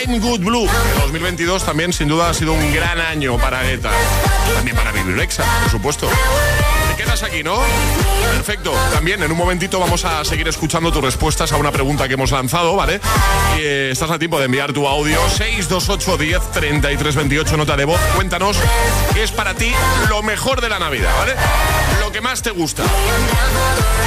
I'm 0.00 0.18
Good 0.18 0.40
Blue. 0.40 0.64
El 0.94 1.00
2022 1.02 1.62
también 1.62 1.92
sin 1.92 2.08
duda 2.08 2.30
ha 2.30 2.34
sido 2.34 2.54
un 2.54 2.72
gran 2.72 2.98
año 3.00 3.36
para 3.36 3.62
Guetta. 3.64 3.90
También 4.54 4.76
para 4.76 4.92
Bibi 4.92 5.12
Rexa, 5.12 5.44
por 5.60 5.70
supuesto. 5.70 6.08
Quedas 7.12 7.24
aquí, 7.24 7.42
¿no? 7.42 7.60
Perfecto. 8.32 8.72
También 8.90 9.22
en 9.22 9.30
un 9.30 9.36
momentito 9.36 9.78
vamos 9.78 10.02
a 10.06 10.24
seguir 10.24 10.48
escuchando 10.48 10.90
tus 10.90 11.04
respuestas 11.04 11.52
a 11.52 11.58
una 11.58 11.70
pregunta 11.70 12.08
que 12.08 12.14
hemos 12.14 12.30
lanzado, 12.30 12.74
¿vale? 12.74 13.02
Eh, 13.58 13.90
estás 13.92 14.10
a 14.10 14.18
tiempo 14.18 14.38
de 14.38 14.46
enviar 14.46 14.72
tu 14.72 14.88
audio 14.88 15.20
628 15.28 16.16
10 16.16 16.50
33 16.52 17.14
28 17.14 17.56
nota 17.58 17.76
de 17.76 17.84
voz. 17.84 18.00
Cuéntanos 18.14 18.56
qué 19.12 19.24
es 19.24 19.30
para 19.30 19.52
ti 19.52 19.70
lo 20.08 20.22
mejor 20.22 20.62
de 20.62 20.70
la 20.70 20.78
Navidad, 20.78 21.12
¿vale? 21.18 21.34
Lo 22.00 22.10
que 22.12 22.22
más 22.22 22.40
te 22.40 22.50
gusta. 22.50 22.82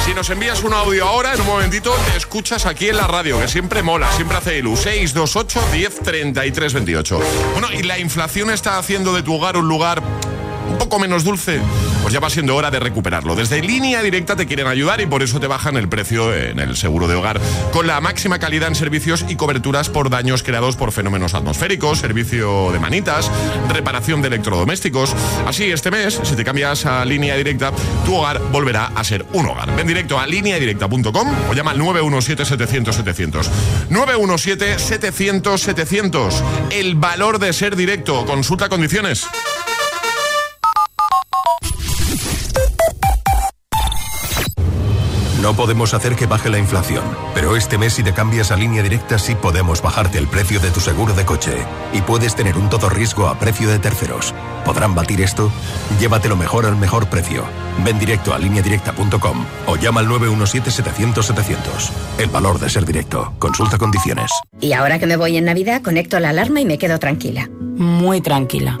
Si 0.04 0.12
nos 0.12 0.28
envías 0.30 0.64
un 0.64 0.74
audio 0.74 1.06
ahora, 1.06 1.32
en 1.32 1.40
un 1.42 1.46
momentito 1.46 1.94
te 2.10 2.16
escuchas 2.16 2.66
aquí 2.66 2.88
en 2.88 2.96
la 2.96 3.06
radio, 3.06 3.38
que 3.38 3.46
siempre 3.46 3.84
mola, 3.84 4.10
siempre 4.16 4.36
hace 4.36 4.58
ilu. 4.58 4.76
628 4.76 5.60
10 5.72 6.00
33 6.02 6.74
28. 6.74 7.20
Bueno, 7.52 7.68
y 7.72 7.84
la 7.84 8.00
inflación 8.00 8.50
está 8.50 8.78
haciendo 8.78 9.14
de 9.14 9.22
tu 9.22 9.32
hogar 9.34 9.56
un 9.56 9.68
lugar 9.68 10.02
poco 10.78 10.98
menos 10.98 11.24
dulce, 11.24 11.60
pues 12.02 12.12
ya 12.12 12.20
va 12.20 12.30
siendo 12.30 12.56
hora 12.56 12.70
de 12.70 12.80
recuperarlo. 12.80 13.34
Desde 13.34 13.62
línea 13.62 14.02
directa 14.02 14.36
te 14.36 14.46
quieren 14.46 14.66
ayudar 14.66 15.00
y 15.00 15.06
por 15.06 15.22
eso 15.22 15.40
te 15.40 15.46
bajan 15.46 15.76
el 15.76 15.88
precio 15.88 16.34
en 16.34 16.60
el 16.60 16.76
seguro 16.76 17.08
de 17.08 17.14
hogar 17.14 17.40
con 17.72 17.86
la 17.86 18.00
máxima 18.00 18.38
calidad 18.38 18.68
en 18.68 18.74
servicios 18.74 19.24
y 19.28 19.36
coberturas 19.36 19.88
por 19.88 20.10
daños 20.10 20.42
creados 20.42 20.76
por 20.76 20.92
fenómenos 20.92 21.34
atmosféricos, 21.34 21.98
servicio 21.98 22.70
de 22.72 22.78
manitas, 22.78 23.30
reparación 23.68 24.22
de 24.22 24.28
electrodomésticos. 24.28 25.14
Así, 25.46 25.64
este 25.64 25.90
mes, 25.90 26.20
si 26.22 26.36
te 26.36 26.44
cambias 26.44 26.86
a 26.86 27.04
línea 27.04 27.36
directa, 27.36 27.72
tu 28.04 28.14
hogar 28.14 28.40
volverá 28.52 28.92
a 28.94 29.04
ser 29.04 29.26
un 29.32 29.46
hogar. 29.46 29.74
Ven 29.76 29.86
directo 29.86 30.18
a 30.18 30.26
lineadirecta.com 30.26 31.28
o 31.50 31.54
llama 31.54 31.72
al 31.72 31.80
917-700-700. 31.80 33.48
917-700-700. 33.90 36.42
El 36.70 36.94
valor 36.94 37.38
de 37.38 37.52
ser 37.52 37.76
directo. 37.76 38.24
Consulta 38.26 38.68
condiciones. 38.68 39.26
No 45.46 45.54
podemos 45.54 45.94
hacer 45.94 46.16
que 46.16 46.26
baje 46.26 46.50
la 46.50 46.58
inflación, 46.58 47.04
pero 47.32 47.54
este 47.54 47.78
mes 47.78 47.92
si 47.92 48.02
te 48.02 48.12
cambias 48.12 48.50
a 48.50 48.56
línea 48.56 48.82
directa 48.82 49.16
sí 49.16 49.36
podemos 49.36 49.80
bajarte 49.80 50.18
el 50.18 50.26
precio 50.26 50.58
de 50.58 50.72
tu 50.72 50.80
seguro 50.80 51.14
de 51.14 51.24
coche 51.24 51.52
y 51.92 52.00
puedes 52.00 52.34
tener 52.34 52.58
un 52.58 52.68
todo 52.68 52.88
riesgo 52.88 53.28
a 53.28 53.38
precio 53.38 53.68
de 53.68 53.78
terceros. 53.78 54.34
¿Podrán 54.64 54.96
batir 54.96 55.20
esto? 55.20 55.52
Llévatelo 56.00 56.36
mejor 56.36 56.66
al 56.66 56.74
mejor 56.74 57.08
precio. 57.08 57.44
Ven 57.84 57.96
directo 58.00 58.34
a 58.34 58.40
lineadirecta.com 58.40 59.46
o 59.68 59.76
llama 59.76 60.00
al 60.00 60.08
917-700-700. 60.08 61.90
El 62.18 62.30
valor 62.30 62.58
de 62.58 62.68
ser 62.68 62.84
directo. 62.84 63.32
Consulta 63.38 63.78
condiciones. 63.78 64.32
Y 64.60 64.72
ahora 64.72 64.98
que 64.98 65.06
me 65.06 65.16
voy 65.16 65.36
en 65.36 65.44
Navidad, 65.44 65.80
conecto 65.80 66.18
la 66.18 66.30
alarma 66.30 66.60
y 66.60 66.64
me 66.64 66.76
quedo 66.76 66.98
tranquila. 66.98 67.48
Muy 67.76 68.20
tranquila. 68.20 68.80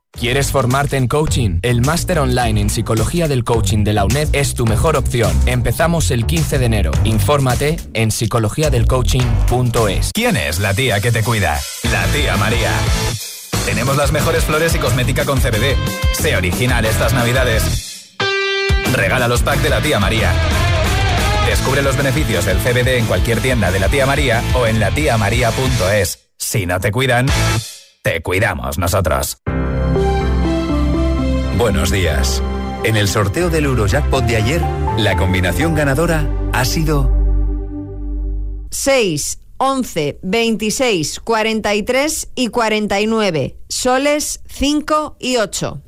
¿Quieres 0.11 0.51
formarte 0.51 0.97
en 0.97 1.07
coaching? 1.07 1.59
El 1.63 1.81
máster 1.81 2.19
online 2.19 2.61
en 2.61 2.69
psicología 2.69 3.27
del 3.27 3.43
coaching 3.43 3.83
de 3.83 3.93
la 3.93 4.05
UNED 4.05 4.29
es 4.33 4.53
tu 4.53 4.65
mejor 4.65 4.95
opción. 4.95 5.31
Empezamos 5.45 6.11
el 6.11 6.25
15 6.25 6.59
de 6.59 6.65
enero. 6.65 6.91
Infórmate 7.05 7.77
en 7.93 8.11
psicologiadelcoaching.es. 8.11 10.11
¿Quién 10.13 10.37
es 10.37 10.59
la 10.59 10.73
tía 10.73 10.99
que 10.99 11.11
te 11.11 11.23
cuida? 11.23 11.57
La 11.91 12.05
tía 12.07 12.37
María. 12.37 12.71
Tenemos 13.65 13.97
las 13.97 14.11
mejores 14.11 14.43
flores 14.43 14.75
y 14.75 14.79
cosmética 14.79 15.25
con 15.25 15.39
CBD. 15.39 15.75
Sé 16.13 16.35
original 16.35 16.85
estas 16.85 17.13
navidades. 17.13 18.15
Regala 18.93 19.27
los 19.27 19.41
packs 19.41 19.63
de 19.63 19.69
la 19.69 19.81
tía 19.81 19.99
María. 19.99 20.31
Descubre 21.47 21.81
los 21.81 21.97
beneficios 21.97 22.45
del 22.45 22.59
CBD 22.59 22.97
en 22.97 23.05
cualquier 23.05 23.39
tienda 23.39 23.71
de 23.71 23.79
la 23.79 23.87
tía 23.87 24.05
María 24.05 24.43
o 24.55 24.67
en 24.67 24.79
latiamaría.es. 24.79 26.29
Si 26.37 26.65
no 26.65 26.79
te 26.79 26.91
cuidan, 26.91 27.27
te 28.03 28.21
cuidamos 28.21 28.77
nosotros. 28.77 29.37
Buenos 31.57 31.91
días. 31.91 32.41
En 32.83 32.95
el 32.95 33.07
sorteo 33.07 33.49
del 33.49 33.65
Eurojackpot 33.65 34.23
de 34.25 34.37
ayer, 34.37 34.61
la 34.97 35.15
combinación 35.15 35.75
ganadora 35.75 36.27
ha 36.53 36.65
sido 36.65 37.11
6, 38.71 39.39
11, 39.57 40.19
26, 40.23 41.19
43 41.19 42.29
y 42.35 42.47
49, 42.47 43.57
soles 43.67 44.41
5 44.47 45.17
y 45.19 45.37
8. 45.37 45.81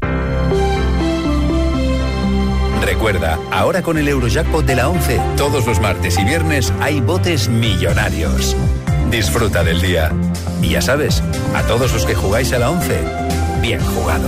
Recuerda, 2.83 3.39
ahora 3.51 3.81
con 3.81 3.97
el 3.97 4.07
Eurojackpot 4.07 4.65
de 4.65 4.75
la 4.75 4.89
11, 4.89 5.19
todos 5.37 5.65
los 5.65 5.79
martes 5.79 6.19
y 6.19 6.25
viernes 6.25 6.71
hay 6.81 6.99
botes 7.01 7.49
millonarios. 7.49 8.55
Disfruta 9.09 9.63
del 9.63 9.81
día. 9.81 10.11
Y 10.61 10.69
ya 10.69 10.81
sabes, 10.81 11.23
a 11.55 11.63
todos 11.63 11.93
los 11.93 12.05
que 12.05 12.15
jugáis 12.15 12.53
a 12.53 12.59
la 12.59 12.69
11, 12.69 12.99
bien 13.61 13.79
jugado. 13.79 14.27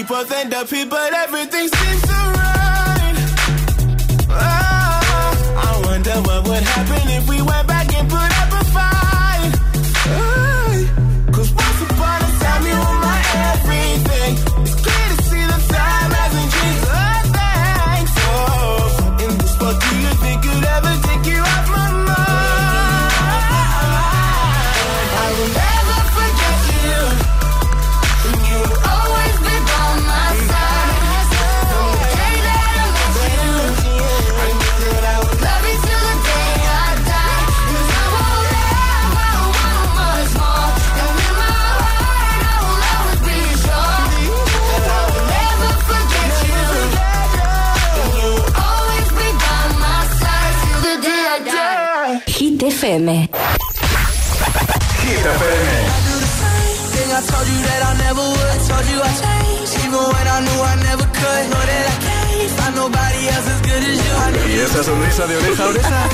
deeper 0.00 0.24
than 0.24 0.48
the 0.48 0.64
people, 0.64 0.96
everything's 0.96 1.79
Y 64.48 64.60
esa 64.60 64.84
sonrisa 64.84 65.26
de 65.26 65.36
oreja 65.36 65.64
a 65.64 65.68
oreja. 65.68 66.08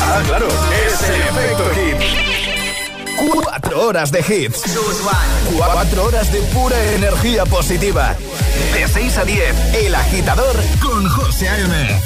Ah, 0.00 0.22
claro, 0.26 0.48
es 0.86 1.08
el 1.08 1.20
efecto 1.22 1.70
hit. 1.74 3.32
Cuatro 3.32 3.86
horas 3.86 4.10
de 4.10 4.20
hits. 4.20 4.62
Cuatro 5.56 6.04
horas 6.04 6.32
de 6.32 6.40
pura 6.42 6.82
energía 6.94 7.46
positiva. 7.46 8.16
De 8.74 8.88
6 8.88 9.18
a 9.18 9.24
10, 9.24 9.74
El 9.74 9.94
Agitador 9.94 10.56
con 10.80 11.08
José 11.08 11.48
A.M. 11.48 12.00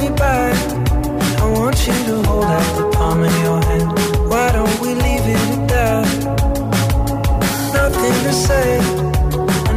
Me 0.00 0.10
back. 0.10 0.54
Want 1.40 1.86
you 1.86 1.92
to 2.06 2.22
hold. 2.28 2.44
Why 4.30 4.52
don't 4.52 4.80
we 4.80 4.94
leave 4.94 5.26
it? 5.26 5.54
Nothing 7.72 8.24
to 8.24 8.32
say. 8.32 9.03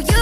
Feet, 0.00 0.06
just 0.06 0.12
so 0.12 0.16
you 0.16 0.21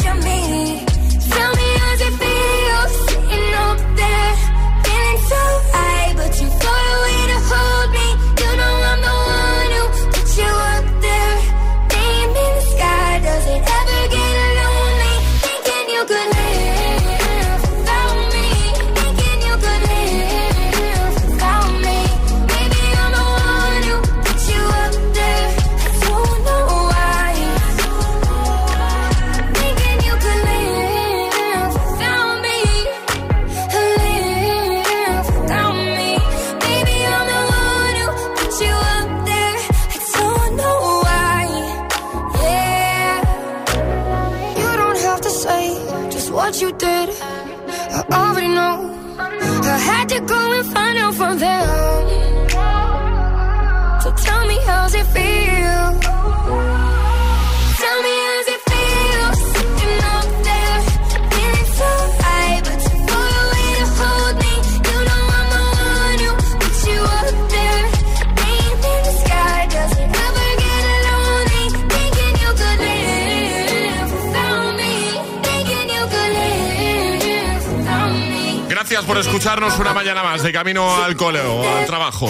Gracias 79.01 79.15
por 79.15 79.17
escucharnos 79.17 79.79
una 79.79 79.93
mañana 79.93 80.21
más 80.21 80.43
de 80.43 80.53
camino 80.53 80.95
al 80.95 81.15
cole 81.15 81.41
o 81.41 81.67
al 81.67 81.87
trabajo. 81.87 82.27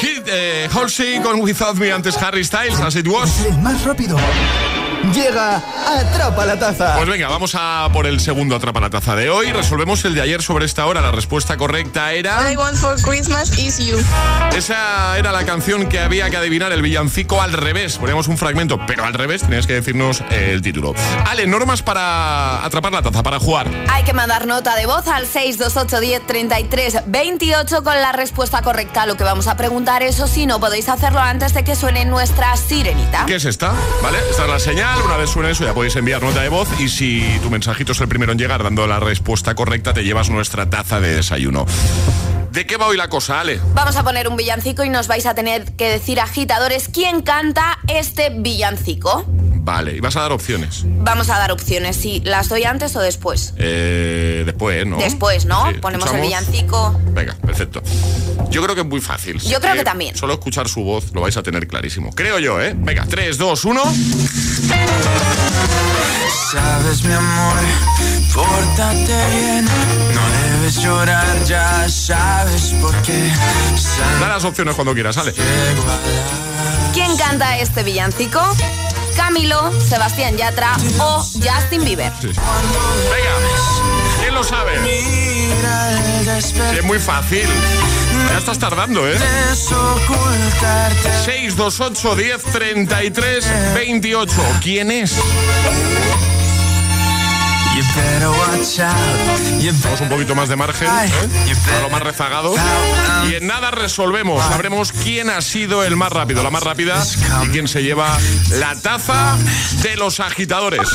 Hit 0.00 0.22
eh, 0.26 0.70
Halsey 0.72 1.20
con 1.20 1.38
Without 1.42 1.76
Me 1.76 1.92
antes 1.92 2.16
Harry 2.16 2.42
Styles, 2.44 2.80
as 2.80 2.96
it 2.96 3.06
was. 3.06 3.46
Más 3.60 3.84
rápido. 3.84 4.16
Llega 5.14 5.62
Atrapa 5.86 6.44
la 6.44 6.58
Taza. 6.58 6.96
Pues 6.96 7.08
venga, 7.08 7.28
vamos 7.28 7.54
a 7.54 7.88
por 7.92 8.06
el 8.06 8.18
segundo 8.18 8.56
Atrapa 8.56 8.80
la 8.80 8.90
Taza 8.90 9.14
de 9.14 9.30
hoy. 9.30 9.52
Resolvemos 9.52 10.04
el 10.04 10.14
de 10.14 10.22
ayer 10.22 10.42
sobre 10.42 10.64
esta 10.66 10.86
hora. 10.86 11.00
La 11.00 11.12
respuesta 11.12 11.56
correcta 11.56 12.12
era... 12.12 12.50
I 12.50 12.56
want 12.56 12.76
for 12.76 13.00
Christmas 13.00 13.56
is 13.56 13.78
you. 13.78 13.96
Esa 14.56 15.16
era 15.16 15.30
la 15.30 15.44
canción 15.44 15.88
que 15.88 16.00
había 16.00 16.30
que 16.30 16.36
adivinar, 16.36 16.72
el 16.72 16.82
villancico 16.82 17.40
al 17.40 17.52
revés. 17.52 17.98
Poníamos 17.98 18.26
un 18.26 18.38
fragmento, 18.38 18.80
pero 18.88 19.04
al 19.04 19.14
revés 19.14 19.42
tenías 19.42 19.68
que 19.68 19.74
decirnos 19.74 20.24
el 20.30 20.62
título. 20.62 20.94
Ale, 21.26 21.46
normas 21.46 21.82
para 21.82 22.64
atrapar 22.64 22.90
la 22.90 23.02
taza, 23.02 23.22
para 23.22 23.38
jugar. 23.38 23.70
Hay 23.90 24.02
que 24.02 24.14
mandar 24.14 24.48
nota 24.48 24.74
de 24.74 24.86
voz 24.86 25.06
al 25.06 25.26
628 25.26 26.00
10 26.00 26.26
33 26.26 27.02
28 27.06 27.84
con 27.84 27.94
la 27.94 28.10
respuesta 28.10 28.62
correcta 28.62 29.02
a 29.02 29.06
lo 29.06 29.16
que 29.16 29.22
vamos 29.22 29.46
a 29.46 29.56
preguntar. 29.56 30.02
Eso 30.02 30.26
sí, 30.26 30.46
no 30.46 30.58
podéis 30.58 30.88
hacerlo 30.88 31.20
antes 31.20 31.54
de 31.54 31.62
que 31.62 31.76
suene 31.76 32.04
nuestra 32.04 32.56
sirenita. 32.56 33.26
¿Qué 33.26 33.36
es 33.36 33.44
esta? 33.44 33.72
¿Vale? 34.02 34.18
Esta 34.30 34.42
es 34.44 34.50
la 34.50 34.58
señal. 34.58 35.03
Una 35.04 35.16
vez 35.18 35.30
suene 35.30 35.50
eso, 35.50 35.64
ya 35.64 35.74
podéis 35.74 35.94
enviar 35.96 36.22
nota 36.22 36.40
de 36.42 36.48
voz. 36.48 36.68
Y 36.80 36.88
si 36.88 37.22
tu 37.42 37.50
mensajito 37.50 37.92
es 37.92 38.00
el 38.00 38.08
primero 38.08 38.32
en 38.32 38.38
llegar 38.38 38.62
dando 38.62 38.86
la 38.86 39.00
respuesta 39.00 39.54
correcta, 39.54 39.92
te 39.92 40.02
llevas 40.02 40.30
nuestra 40.30 40.70
taza 40.70 41.00
de 41.00 41.14
desayuno. 41.14 41.66
¿De 42.50 42.66
qué 42.66 42.76
va 42.76 42.86
hoy 42.86 42.96
la 42.96 43.08
cosa, 43.08 43.40
Ale? 43.40 43.60
Vamos 43.74 43.96
a 43.96 44.04
poner 44.04 44.28
un 44.28 44.36
villancico 44.36 44.84
y 44.84 44.88
nos 44.88 45.08
vais 45.08 45.26
a 45.26 45.34
tener 45.34 45.72
que 45.76 45.88
decir, 45.88 46.20
agitadores, 46.20 46.88
quién 46.88 47.22
canta 47.22 47.78
este 47.88 48.30
villancico. 48.30 49.26
Vale, 49.64 49.96
y 49.96 50.00
vas 50.00 50.14
a 50.16 50.20
dar 50.20 50.32
opciones. 50.32 50.82
Vamos 50.84 51.30
a 51.30 51.38
dar 51.38 51.50
opciones, 51.50 51.96
si 51.96 52.20
las 52.20 52.50
doy 52.50 52.64
antes 52.64 52.94
o 52.96 53.00
después. 53.00 53.54
Eh, 53.56 54.42
después, 54.44 54.86
¿no? 54.86 54.98
Después, 54.98 55.46
¿no? 55.46 55.70
Sí, 55.70 55.78
Ponemos 55.78 56.12
el 56.12 56.20
villancico. 56.20 57.00
Venga, 57.12 57.34
perfecto. 57.34 57.82
Yo 58.50 58.62
creo 58.62 58.74
que 58.74 58.82
es 58.82 58.86
muy 58.86 59.00
fácil. 59.00 59.38
Yo 59.40 59.62
creo 59.62 59.74
que 59.74 59.82
también. 59.82 60.14
Solo 60.16 60.34
escuchar 60.34 60.68
su 60.68 60.84
voz 60.84 61.14
lo 61.14 61.22
vais 61.22 61.38
a 61.38 61.42
tener 61.42 61.66
clarísimo. 61.66 62.10
Creo 62.10 62.38
yo, 62.38 62.60
¿eh? 62.60 62.74
Venga, 62.76 63.06
3, 63.08 63.38
2, 63.38 63.64
1. 63.64 63.82
Sabes, 66.52 67.02
mi 67.04 67.14
amor, 67.14 67.56
pórtate 68.34 69.26
bien. 69.30 69.64
No 69.64 70.58
debes 70.58 70.76
llorar, 70.76 71.44
ya 71.46 71.88
sabes 71.88 72.74
por 72.82 72.94
qué. 73.00 73.32
Da 74.20 74.28
las 74.28 74.44
opciones 74.44 74.74
cuando 74.74 74.92
quieras, 74.92 75.16
Ale. 75.16 75.32
¿Quién 76.92 77.16
canta 77.16 77.56
este 77.58 77.82
villancico? 77.82 78.40
Camilo, 79.16 79.72
Sebastián 79.80 80.36
Yatra 80.36 80.76
o 80.98 81.22
Justin 81.22 81.84
Bieber. 81.84 82.12
Venga, 82.22 82.34
¿quién 84.20 84.34
lo 84.34 84.44
sabe? 84.44 84.72
Sí, 84.84 85.48
es 86.78 86.84
muy 86.84 86.98
fácil. 86.98 87.46
Ya 88.30 88.38
estás 88.38 88.58
tardando, 88.58 89.08
¿eh? 89.08 89.18
628 91.24 92.16
10 92.16 92.42
33 92.44 93.74
28. 93.74 94.34
¿Quién 94.60 94.90
es? 94.90 95.14
Vamos 99.82 100.00
un 100.00 100.08
poquito 100.08 100.34
más 100.34 100.48
de 100.48 100.56
margen, 100.56 100.88
¿eh? 100.88 101.54
Para 101.66 101.80
lo 101.82 101.90
más 101.90 102.02
rezagado. 102.02 102.54
Y 103.28 103.34
en 103.34 103.46
nada 103.46 103.70
resolvemos. 103.70 104.44
Sabremos 104.44 104.92
quién 104.92 105.28
ha 105.30 105.40
sido 105.42 105.82
el 105.84 105.96
más 105.96 106.12
rápido, 106.12 106.42
la 106.42 106.50
más 106.50 106.62
rápida 106.62 107.02
y 107.44 107.48
quién 107.48 107.66
se 107.68 107.82
lleva 107.82 108.16
la 108.50 108.74
taza 108.76 109.36
de 109.82 109.96
los 109.96 110.20
agitadores. 110.20 110.88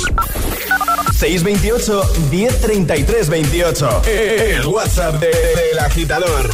628 1.17 2.13
1033 2.31 3.29
28. 3.29 4.01
El 4.05 4.65
WhatsApp 4.67 5.15
de- 5.19 5.27
del 5.27 5.79
agitador. 5.79 6.49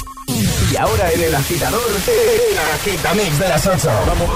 Y 0.72 0.76
ahora 0.78 1.12
en 1.12 1.22
el 1.22 1.36
agitador, 1.36 1.82
el 2.08 2.58
agitamix 2.80 3.38
de 3.40 3.48
las 3.50 3.68
8. 3.68 3.90
Vamos. 4.08 4.30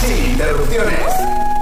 Sin 0.00 0.26
interrupciones. 0.32 1.51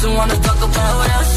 Don't 0.00 0.14
wanna 0.14 0.38
talk 0.38 0.62
about 0.62 1.10
us. 1.18 1.30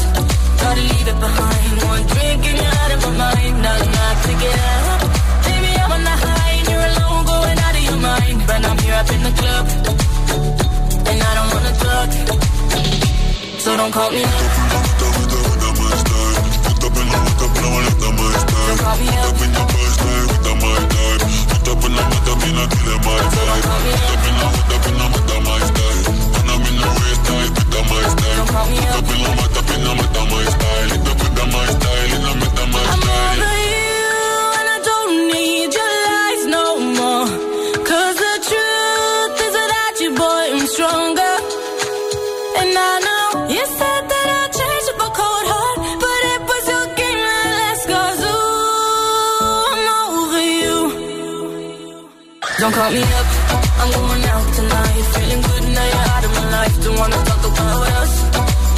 Gotta 0.62 0.82
leave 0.82 1.08
it 1.08 1.18
behind. 1.18 1.82
One 1.82 2.06
drink 2.06 2.46
and 2.46 2.58
you're 2.62 2.76
out 2.82 2.90
of 2.94 3.00
my 3.02 3.10
mind. 3.22 3.54
Not 3.60 3.80
enough 3.82 4.22
to 4.22 4.32
get 4.38 4.58
up. 4.70 5.02
Baby, 5.46 5.70
I'm 5.82 5.90
on 5.90 6.02
the 6.04 6.14
high 6.22 6.52
and 6.58 6.68
you're 6.70 6.86
alone, 6.90 7.24
going 7.26 7.58
out 7.58 7.74
of 7.74 7.82
your 7.82 7.98
mind. 7.98 8.38
But 8.46 8.64
I'm 8.64 8.78
here 8.78 8.94
up 8.94 9.10
in 9.10 9.22
the 9.26 9.32
club, 9.40 9.64
and 11.10 11.18
I 11.28 11.32
don't 11.38 11.50
wanna 11.54 11.74
talk. 11.82 12.10
So 13.58 13.76
don't 13.76 13.90
call 13.90 14.10
me 14.12 14.22
up. 14.22 14.30
Don't 15.00 15.12
call 18.78 18.96
me 18.96 19.08
up. 19.10 19.34
So 19.34 19.50
don't 23.42 23.62
call 23.62 23.80
me 23.80 23.90
up. 27.58 27.61
I'm 32.92 33.02
over 33.02 33.56
you, 33.72 34.06
and 34.58 34.68
I 34.74 34.78
don't 34.90 35.14
need 35.32 35.70
your 35.78 35.92
lies 36.06 36.42
no 36.56 36.64
the 38.24 38.34
truth 38.48 39.34
is 39.46 39.54
without 39.60 39.96
you, 40.02 40.10
boy, 40.14 40.44
I'm 40.54 40.66
stronger. 40.66 41.34
And 42.60 42.70
I 42.90 42.94
know 43.06 43.26
you 43.54 43.64
said 43.78 44.02
that 44.12 44.26
change 44.58 44.86
up 44.92 45.00
a 45.06 45.08
cold 45.18 45.46
heart, 45.52 45.78
but 46.02 46.20
it 46.34 46.40
was 46.50 46.64
your 46.72 46.86
game 47.00 47.20
that 47.20 47.38
ooh, 48.34 49.72
I'm 49.72 49.86
over 49.98 50.44
you. 50.60 50.78
Don't 52.60 52.74
call 52.74 52.90
me 52.92 53.02
up, 53.02 53.28
I'm 53.80 53.90
going 53.96 54.24
out 54.32 54.46
tonight. 54.54 55.04
Feeling 55.14 55.42
good 55.42 55.64
now 55.64 55.71
life. 56.72 56.84
Don't 56.84 56.98
wanna 56.98 57.16
talk 57.24 57.44
about 57.44 57.88
us. 58.00 58.12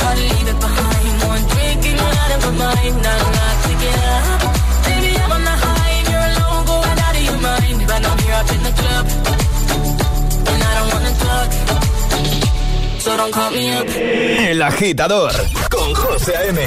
Gotta 0.01 0.20
leave 0.20 0.49
it 0.49 0.61
behind. 0.61 1.22
One 1.28 1.42
drink 1.53 1.86
and 1.86 1.97
you're 1.99 2.16
out 2.22 2.32
of 2.36 2.40
my 2.45 2.53
mind. 2.64 2.95
Not 3.03 3.20
enough 3.26 3.59
to 3.66 3.72
get 3.82 3.99
up. 4.14 4.40
Baby, 4.84 5.11
I'm 5.22 5.32
on 5.32 5.45
the 5.45 5.57
high 5.64 5.92
and 5.99 6.09
you're 6.11 6.28
alone, 6.30 6.64
going 6.66 6.99
out 7.07 7.16
of 7.16 7.24
your 7.28 7.40
mind. 7.49 7.78
But 7.86 8.03
I'm 8.09 8.18
here 8.18 8.34
up 8.34 8.51
in 8.55 8.62
the 8.62 8.74
club, 8.80 9.05
and 10.51 10.61
I 10.62 10.72
don't 10.76 10.90
wanna 10.95 11.14
talk. 11.24 11.51
So 13.01 13.16
don't 13.16 13.32
call 13.32 13.51
me 13.51 13.70
up. 13.72 13.86
El 14.51 14.62
agitador 14.62 15.32
con 15.70 15.95
José 15.95 16.34
A.M. 16.36 16.61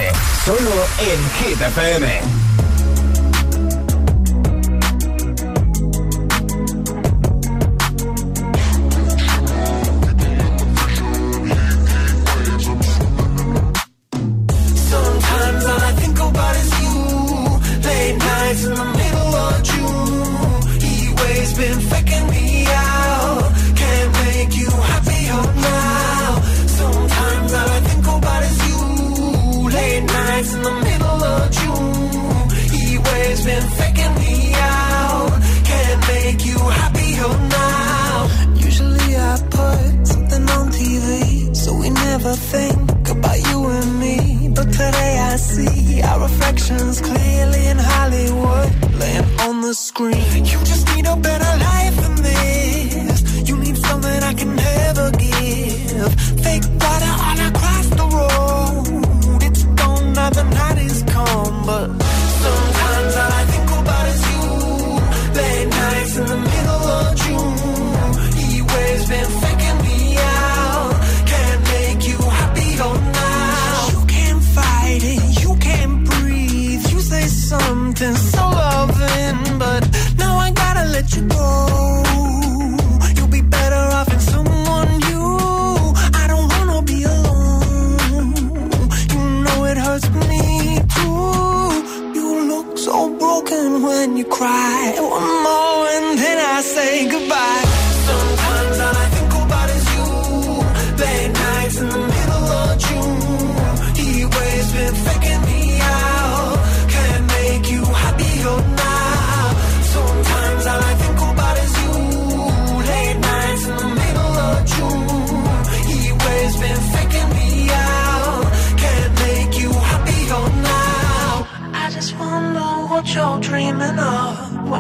Solo 0.45 0.75
en 0.99 1.19
Hit 1.38 1.61
FM. 1.61 2.36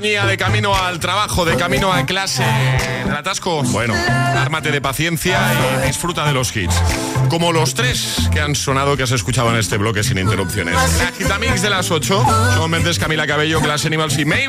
de 0.00 0.36
camino 0.36 0.76
al 0.76 1.00
trabajo, 1.00 1.44
de 1.44 1.56
camino 1.56 1.92
a 1.92 2.06
clase, 2.06 2.44
en 3.02 3.10
atasco. 3.10 3.64
Bueno, 3.64 3.94
ármate 3.94 4.70
de 4.70 4.80
paciencia 4.80 5.40
y 5.82 5.86
disfruta 5.88 6.24
de 6.24 6.32
los 6.32 6.54
hits. 6.54 6.80
Como 7.28 7.52
los 7.52 7.74
tres 7.74 8.28
que 8.32 8.40
han 8.40 8.54
sonado 8.54 8.96
que 8.96 9.02
has 9.02 9.10
escuchado 9.10 9.50
en 9.50 9.56
este 9.56 9.76
bloque 9.76 10.04
sin 10.04 10.18
interrupciones. 10.18 10.76
La 10.98 11.10
Gitamix 11.10 11.62
de 11.62 11.70
las 11.70 11.90
8, 11.90 12.24
son 12.54 12.70
Mendes, 12.70 12.96
Camila 12.96 13.26
Cabello, 13.26 13.60
Class 13.60 13.86
Animals 13.86 14.16
y 14.18 14.24
Mabel. 14.24 14.48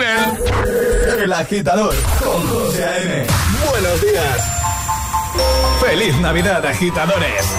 El 1.20 1.34
agitador 1.34 1.96
con 2.24 2.48
José 2.48 2.86
A.M. 2.86 3.26
Buenos 3.72 4.02
días. 4.02 4.60
¡Feliz 5.82 6.16
Navidad, 6.18 6.64
agitadores! 6.64 7.59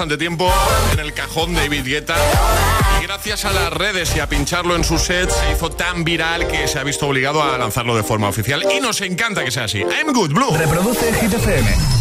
bastante 0.00 0.16
tiempo 0.16 0.50
en 0.94 0.98
el 0.98 1.12
cajón 1.12 1.54
de 1.54 1.60
David 1.60 1.84
Guetta. 1.84 2.16
Y 2.98 3.02
gracias 3.04 3.44
a 3.44 3.52
las 3.52 3.70
redes 3.70 4.16
y 4.16 4.20
a 4.20 4.26
pincharlo 4.26 4.74
en 4.74 4.82
sus 4.82 5.02
sets 5.02 5.34
se 5.34 5.52
hizo 5.52 5.68
tan 5.68 6.04
viral 6.04 6.48
que 6.48 6.66
se 6.68 6.78
ha 6.78 6.84
visto 6.84 7.06
obligado 7.06 7.42
a 7.42 7.58
lanzarlo 7.58 7.94
de 7.94 8.02
forma 8.02 8.26
oficial. 8.26 8.64
Y 8.74 8.80
nos 8.80 9.02
encanta 9.02 9.44
que 9.44 9.50
sea 9.50 9.64
así. 9.64 9.80
I'm 9.80 10.14
good, 10.14 10.30
Blue. 10.30 10.56
Reproduce. 10.56 11.99